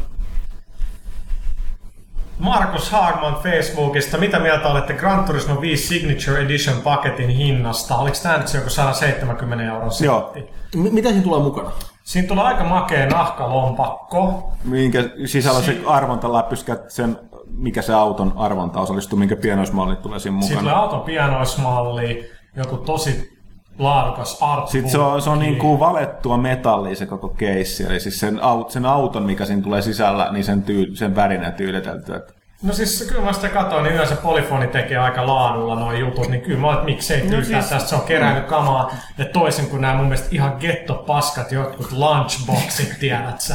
Markus 2.38 2.90
Hagman 2.90 3.34
Facebookista, 3.42 4.18
mitä 4.18 4.38
mieltä 4.38 4.68
olette 4.68 4.92
Gran 4.94 5.24
Turismo 5.24 5.60
5 5.60 5.86
Signature 5.88 6.42
Edition 6.44 6.82
paketin 6.82 7.28
hinnasta? 7.30 7.96
Oliko 7.96 8.16
tämä 8.22 8.36
nyt 8.36 8.48
se 8.48 8.58
joku 8.58 8.70
170 8.70 9.64
euron 9.64 9.90
Joo. 10.04 10.32
setti? 10.34 10.52
M- 10.76 10.94
mitä 10.94 11.08
siinä 11.08 11.22
tulee 11.24 11.40
mukana? 11.42 11.70
Siinä 12.04 12.28
tulee 12.28 12.44
aika 12.44 12.64
makea 12.64 13.06
nahkalompakko. 13.06 14.52
Minkä 14.64 15.04
sisällä 15.26 15.62
se 15.62 15.80
arvontaläpyskä, 15.86 16.76
sen, 16.88 17.18
mikä 17.46 17.82
se 17.82 17.94
auton 17.94 18.32
arvonta 18.36 18.80
osallistuu, 18.80 19.18
minkä 19.18 19.36
pienoismallit 19.36 20.02
tulee 20.02 20.18
siinä 20.18 20.40
Sitten 20.40 20.58
tulee 20.58 20.72
mukana. 20.74 20.82
auton 20.82 21.00
pianoismalli, 21.00 22.30
joku 22.56 22.76
tosi 22.76 23.33
laadukas 23.78 24.42
artbook. 24.42 24.70
Sitten 24.70 24.90
se 24.90 24.98
on, 24.98 25.22
se 25.22 25.30
on 25.30 25.38
niin 25.38 25.56
kuin 25.56 25.80
valettua 25.80 26.36
metallia 26.36 26.96
se 26.96 27.06
koko 27.06 27.28
keissi, 27.28 27.84
eli 27.84 28.00
siis 28.00 28.20
sen, 28.20 28.42
aut, 28.42 28.70
sen 28.70 28.86
auton, 28.86 29.22
mikä 29.22 29.44
siinä 29.44 29.62
tulee 29.62 29.82
sisällä, 29.82 30.32
niin 30.32 30.44
sen, 30.44 30.62
tyy, 30.62 30.96
sen 30.96 31.16
värinä 31.16 31.50
tyydetelty. 31.50 32.14
Että 32.14 32.32
No 32.64 32.72
siis 32.72 33.04
kyllä 33.08 33.24
mä 33.24 33.32
sitä 33.32 33.48
katsoin, 33.48 33.84
niin 33.84 33.94
yleensä 33.94 34.16
Polyfoni 34.16 34.66
tekee 34.66 34.98
aika 34.98 35.26
laadulla 35.26 35.74
noin 35.74 36.00
jutut, 36.00 36.28
niin 36.28 36.40
kyllä 36.40 36.60
mä 36.60 36.72
että 36.72 36.84
miksei 36.84 37.22
no 37.22 37.44
siis, 37.44 37.48
tästä, 37.48 37.88
se 37.88 37.94
on 37.94 38.02
kerännyt 38.02 38.44
kamaa. 38.44 38.94
Ja 39.18 39.24
toisin 39.24 39.66
kuin 39.66 39.80
nämä 39.80 39.94
mun 39.94 40.06
mielestä 40.06 40.28
ihan 40.30 40.56
gettopaskat 40.60 41.52
jotkut 41.52 41.92
lunchboxit, 41.92 42.98
tiedät 43.00 43.40
sä. 43.40 43.54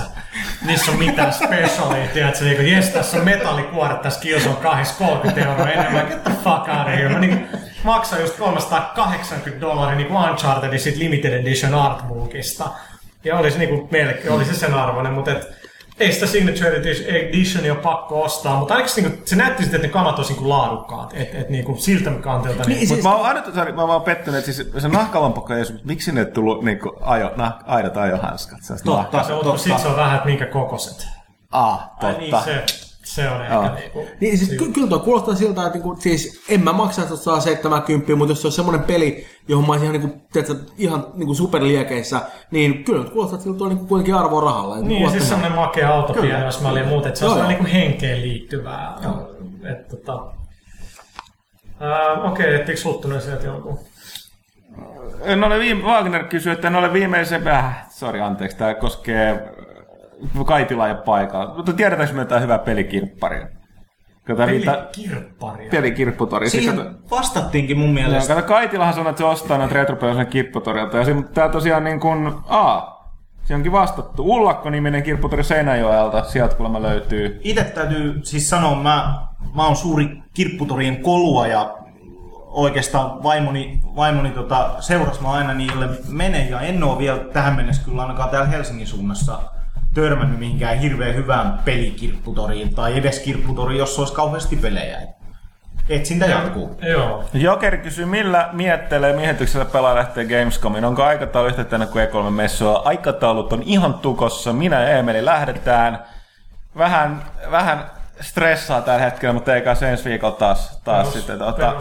Niissä 0.66 0.92
on 0.92 0.98
mitään 0.98 1.34
specialia, 1.34 2.08
tiedät 2.14 2.36
sä, 2.36 2.46
niin 2.46 2.56
kuin, 2.56 2.72
jes, 2.72 2.90
tässä 2.90 3.18
on 3.18 3.24
metallikuoret, 3.24 4.02
tässä 4.02 4.20
kilso 4.20 4.50
on 4.50 4.58
30 4.58 5.42
euroa 5.42 5.70
enemmän, 5.70 6.08
get 6.08 6.24
the 6.24 6.34
fuck 6.44 6.68
out 6.68 6.88
of 6.88 6.96
here. 6.96 7.10
Mä 7.10 7.20
niin, 7.20 7.48
maksan 7.84 8.22
just 8.22 8.38
380 8.38 9.62
dollaria 9.62 9.96
niin 9.96 10.12
Unchartedin 10.12 10.80
sit 10.80 10.98
limited 10.98 11.34
edition 11.34 11.76
artbookista. 11.76 12.70
Ja 13.24 13.38
oli 13.38 13.52
se, 13.52 13.58
niin 13.58 13.70
kuin, 13.70 13.88
melkein, 13.92 14.32
oli 14.32 14.46
se 14.46 14.54
sen 14.54 14.74
arvoinen, 14.74 15.14
mutta 15.14 15.32
et, 15.32 15.59
ei 16.00 16.12
sitä 16.14 16.28
Signature 16.28 16.82
Editionia 17.08 17.74
ole 17.74 17.82
pakko 17.82 18.24
ostaa, 18.24 18.60
mutta 18.60 18.74
ainakin 18.74 19.04
niinku, 19.04 19.18
se 19.26 19.36
näytti 19.36 19.64
sitten, 19.64 19.78
että 19.78 19.88
ne 19.88 19.94
kamat 19.94 20.18
olisi 20.18 20.34
niinku 20.34 20.50
laadukkaat, 20.50 21.14
että 21.14 21.38
et, 21.38 21.50
niinku, 21.50 21.76
siltä 21.80 22.12
kantilta. 22.12 22.64
Niin, 22.64 22.80
Niin, 22.80 22.90
Mutta 22.90 23.04
mä 23.10 23.16
oon 23.16 23.26
ainut, 23.26 23.56
sorry, 23.56 23.72
mä 23.72 23.82
oon 23.84 24.02
pettynyt, 24.02 24.40
että 24.40 24.52
siis 24.52 24.72
se 24.78 24.88
nahkalompakko 24.88 25.54
ei 25.54 25.64
mutta 25.72 25.88
miksi 25.88 26.12
ne 26.12 26.26
tullut 26.26 26.64
niinku 26.64 26.94
ajo, 27.02 27.32
nah, 27.36 27.54
aidat 27.66 27.98
ajohanskat? 27.98 28.60
Totta. 28.86 29.18
nahka- 29.18 29.24
se 29.28 29.34
on, 29.34 29.60
sit 29.60 29.80
se 29.80 29.88
on 29.88 29.96
vähän, 29.96 30.16
että 30.16 30.26
minkä 30.26 30.46
kokoiset. 30.46 31.08
Ah, 31.52 31.74
Ai 31.74 32.14
totta. 32.14 32.20
niin, 32.20 32.44
se, 32.44 32.89
se 33.10 33.30
on 33.30 33.42
ehkä 33.42 33.76
niinku... 33.76 34.06
Niin 34.20 34.38
siis 34.38 34.50
ky- 34.50 34.72
kyllä 34.72 34.88
tuo 34.88 35.00
kuulostaa 35.00 35.36
siltä, 35.36 35.62
että 35.62 35.74
niinku, 35.74 35.96
siis 36.00 36.44
en 36.50 36.64
mä 36.64 36.74
maksa 36.74 37.02
sitä 37.02 37.16
170, 37.16 38.16
mutta 38.16 38.32
jos 38.32 38.42
se 38.42 38.48
on 38.48 38.52
semmoinen 38.52 38.84
peli, 38.84 39.26
johon 39.48 39.66
mä 39.66 39.72
olisin 39.72 39.90
ihan, 39.90 40.02
niinku, 40.02 40.22
tiedätkö, 40.34 40.56
ihan 40.78 41.08
niinku 41.14 41.34
superliekeissä, 41.34 42.22
niin 42.52 42.84
kyllä 42.84 43.04
nyt 43.04 43.14
kuulostaa, 43.14 43.36
että 43.36 43.44
sillä 43.44 43.58
tuo 43.58 43.68
niinku 43.68 43.86
kuitenkin 43.86 44.16
arvoa 44.16 44.42
rahalla. 44.42 44.78
Et 44.78 44.84
Niin, 44.84 44.90
kuulostaa 44.90 45.20
siis 45.20 45.30
semmoinen 45.30 45.56
makea 45.56 45.94
autopiano, 45.94 46.46
jos 46.46 46.62
mä 46.62 46.70
olin 46.70 46.88
muuten, 46.88 47.10
että 47.10 47.20
se 47.20 47.26
on 47.26 47.32
semmoinen 47.32 47.58
niinku 47.58 47.78
henkeen 47.78 48.22
liittyvää. 48.22 48.96
Että 49.72 49.98
tota... 49.98 50.26
Ää, 51.80 52.14
Okei, 52.14 52.46
okay, 52.46 52.56
ettekö 52.56 52.80
suuttunut 52.80 53.24
sieltä 53.24 53.46
jonkun? 53.46 53.80
En 55.22 55.44
ole 55.44 55.60
viime, 55.60 55.84
Wagner 55.84 56.24
kysyi, 56.24 56.54
että 56.54 56.68
en 56.68 56.76
ole 56.76 56.94
viimeisen... 56.94 57.48
Äh, 57.48 57.90
sori, 57.90 58.22
anteeksi, 58.22 58.58
tämä 58.58 58.74
koskee... 58.74 59.54
Kaitila 60.46 60.88
ei 60.88 60.94
ole 60.94 61.02
paikalla. 61.02 61.56
Mutta 61.56 61.74
tiedetäänkö 61.74 62.16
me 62.16 62.22
jotain 62.22 62.44
hyvää 62.44 62.60
pelikirpparia? 62.60 63.48
Kato. 64.28 64.46
Pelikirpparia. 64.46 65.70
Pelikirpputori. 65.72 66.50
Siis 66.50 66.66
kato- 66.66 66.82
Siihen 66.82 66.98
vastattiinkin 67.12 67.78
mun 67.78 67.90
mielestä. 67.90 68.36
kato, 68.36 68.48
Kaitilahan 68.48 68.94
sanoi, 68.94 69.10
että 69.10 69.18
se 69.18 69.26
ostaa 69.26 69.58
näitä 69.58 69.74
retropelejä 69.74 70.26
kirpputorilta. 70.26 70.98
Ja 70.98 71.06
se, 71.06 71.16
tää 71.34 71.50
tosiaan 71.50 71.84
niin 71.84 72.00
kuin... 72.00 72.32
Aa, 72.48 73.00
se 73.44 73.56
onkin 73.56 73.72
vastattu. 73.72 74.24
Ullakko-niminen 74.24 75.04
kirpputori 75.04 75.44
Seinäjoelta. 75.44 76.24
Sieltä 76.24 76.56
kuulemma 76.56 76.82
löytyy. 76.82 77.42
Itse 77.44 77.64
täytyy 77.64 78.20
siis 78.24 78.50
sanoa, 78.50 78.76
mä, 78.76 79.22
mä 79.56 79.66
oon 79.66 79.76
suuri 79.76 80.24
kirpputorien 80.34 80.98
kolua 81.04 81.48
ja 81.48 81.76
oikeastaan 82.48 83.24
vaimoni, 83.24 83.82
vaimoni 83.96 84.30
tota, 84.30 84.70
seurasi 84.80 85.22
mä 85.22 85.32
aina 85.32 85.54
niille 85.54 85.90
menen 86.10 86.50
ja 86.50 86.62
en 86.62 86.84
oo 86.84 86.98
vielä 87.00 87.20
tähän 87.20 87.56
mennessä 87.56 87.86
kyllä 87.86 88.02
ainakaan 88.02 88.30
täällä 88.30 88.48
Helsingin 88.50 88.88
suunnassa 88.88 89.40
törmännyt 90.02 90.40
mihinkään 90.40 90.78
hirveän 90.78 91.16
hyvään 91.16 91.60
pelikirpputoriin 91.66 92.76
tai 92.76 92.98
edes 92.98 93.20
kirpputoriin, 93.20 93.80
jos 93.80 94.00
olisi 94.00 94.14
kauheasti 94.14 94.56
pelejä. 94.56 94.98
Etsintä 95.90 96.26
jatkuu. 96.26 96.80
Joo. 96.82 97.24
Jokeri 97.34 97.78
kysyy, 97.78 98.06
millä 98.06 98.50
miettelee 98.52 99.14
miehityksellä 99.14 99.66
pelaa 99.66 99.96
lähtee 99.96 100.26
Gamescomiin? 100.26 100.86
Onko 100.86 101.04
aikataulu 101.04 101.48
yhtä 101.48 101.64
tänne 101.64 101.86
kuin 101.86 102.08
E3-messua? 102.08 102.82
Aikataulut 102.86 103.54
on 103.54 103.64
ihan 103.64 103.94
tukossa. 103.94 104.54
Minä 104.54 104.82
ja 104.82 104.98
Emeli 104.98 105.26
lähdetään. 105.26 106.04
Vähän, 106.78 107.24
vähän 107.52 107.86
stressaa 108.22 108.82
tällä 108.82 109.00
hetkellä, 109.00 109.34
mutta 109.34 109.56
eikä 109.56 109.76
se 109.76 109.90
ensi 109.92 110.10
viikolla 110.10 110.36
taas, 110.36 110.82
taas 110.84 111.08
Perus- 111.08 111.14
sitten. 111.14 111.40
Tota. 111.40 111.74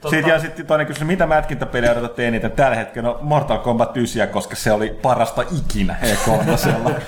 Tota, 0.00 0.10
Sitten, 0.10 0.32
ja 0.32 0.38
sitten 0.40 0.66
toinen 0.66 0.86
kysymys, 0.86 1.06
mitä 1.06 1.26
mätkintäpeliä 1.26 1.92
odotatte 1.92 2.28
eniten 2.28 2.52
tällä 2.52 2.76
hetkellä? 2.76 3.08
No 3.08 3.18
Mortal 3.20 3.58
Kombat 3.58 3.96
9, 3.96 4.28
koska 4.28 4.56
se 4.56 4.72
oli 4.72 4.98
parasta 5.02 5.42
ikinä 5.58 5.96
E 6.02 6.14
E3. 6.14 6.90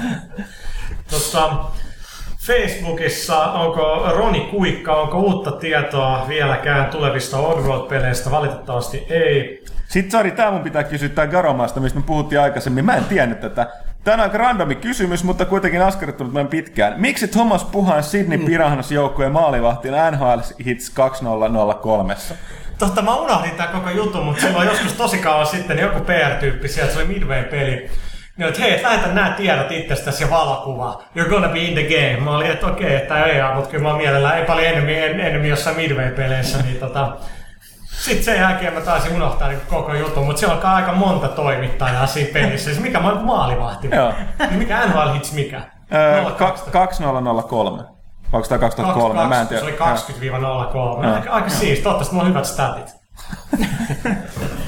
Tota, 1.11 1.65
Facebookissa 2.47 3.37
onko 3.53 4.13
Roni 4.17 4.41
Kuikka, 4.41 4.95
onko 4.95 5.19
uutta 5.19 5.53
tietoa 5.53 6.25
vieläkään 6.29 6.91
tulevista 6.91 7.37
Oddworld-peleistä? 7.37 8.31
Valitettavasti 8.31 9.07
ei. 9.11 9.65
Sitten 9.89 10.11
sori, 10.11 10.31
tää 10.31 10.51
mun 10.51 10.61
pitää 10.61 10.85
kysyä 10.85 11.09
tää 11.09 11.27
Garomaasta, 11.27 11.81
mistä 11.81 11.99
me 11.99 12.05
puhuttiin 12.07 12.41
aikaisemmin. 12.41 12.85
Mä 12.85 12.97
en 12.97 13.05
tiennyt 13.05 13.41
tätä. 13.41 13.67
Tää 14.05 14.15
on 14.15 14.21
aika 14.21 14.39
randomi 14.39 14.75
kysymys, 14.75 15.25
mutta 15.25 15.45
kuitenkin 15.45 15.83
askarruttanut 15.83 16.33
meidän 16.33 16.49
pitkään. 16.49 17.01
Miksi 17.01 17.29
Thomas 17.29 17.65
Puhan 17.65 18.03
Sydney 18.03 18.39
Piranhas 18.39 18.93
joukkueen 18.93 19.33
maalivahtina 19.33 20.11
NHL 20.11 20.41
Hits 20.67 20.91
2003? 20.91 22.17
Totta, 22.79 23.03
mä 23.03 23.17
unohdin 23.17 23.51
tää 23.51 23.67
koko 23.67 23.91
jutun, 23.91 24.25
mutta 24.25 24.41
silloin 24.41 24.69
joskus 24.69 24.93
tosi 24.93 25.19
kauan 25.19 25.47
sitten 25.47 25.77
niin 25.77 25.87
joku 25.87 26.01
PR-tyyppi 26.01 26.69
sieltä, 26.69 26.93
se 26.93 26.99
oli 26.99 27.09
Midway-peli. 27.09 27.91
Niin, 28.37 28.49
että 28.49 28.61
hei, 28.61 28.75
et 28.75 28.83
lähetä 28.83 29.09
nämä 29.09 29.31
tiedot 29.31 29.71
itsestäsi 29.71 30.25
ja 30.25 30.31
valokuva. 30.31 31.03
You're 31.19 31.29
gonna 31.29 31.49
be 31.49 31.59
in 31.59 31.75
the 31.75 31.83
game. 31.83 32.25
Mä 32.25 32.37
olin, 32.37 32.51
että 32.51 32.67
okei, 32.67 32.95
että 32.95 33.25
ei 33.25 33.43
mutta 33.55 33.71
kyllä 33.71 33.89
mä 33.89 33.97
mielellään 33.97 34.39
ei 34.39 34.45
paljon 34.45 34.67
enemmän, 34.67 34.95
en, 34.95 35.21
enemmän 35.21 35.49
jossain 35.49 35.77
Midway-peleissä. 35.77 36.63
Niin 36.63 36.77
tota, 36.77 37.17
sitten 38.01 38.25
sen 38.25 38.41
jälkeen 38.41 38.73
mä 38.75 38.81
taisin 38.81 39.15
unohtaa 39.15 39.49
niin 39.49 39.61
koko 39.69 39.95
jutun, 39.95 40.27
mutta 40.27 40.41
siellä 40.41 40.57
on 40.57 40.65
aika 40.65 40.93
monta 40.93 41.29
toimittajaa 41.29 42.07
siinä 42.07 42.31
pelissä. 42.33 42.71
Siis 42.71 42.81
mikä 42.83 43.01
ma- 43.01 43.23
maalivahti? 43.23 43.89
Joo. 43.93 44.13
Niin 44.39 44.59
mikä 44.59 44.87
NHL 44.87 45.13
Hits 45.13 45.33
mikä? 45.33 45.63
Öö, 45.95 46.25
02. 46.31 46.71
2003. 46.71 47.83
Onko 48.33 48.49
tää 48.49 48.59
2003? 48.59 49.27
Mä 49.27 49.41
en 49.41 49.49
tiedä. 49.49 49.61
Se 49.61 49.67
oli 49.69 49.77
20-03. 51.03 51.07
Aika, 51.07 51.31
aika 51.31 51.49
siisti. 51.49 51.83
Toivottavasti 51.83 52.15
mulla 52.15 52.27
on 52.27 52.31
hyvät 52.31 52.45
statit. 52.45 52.91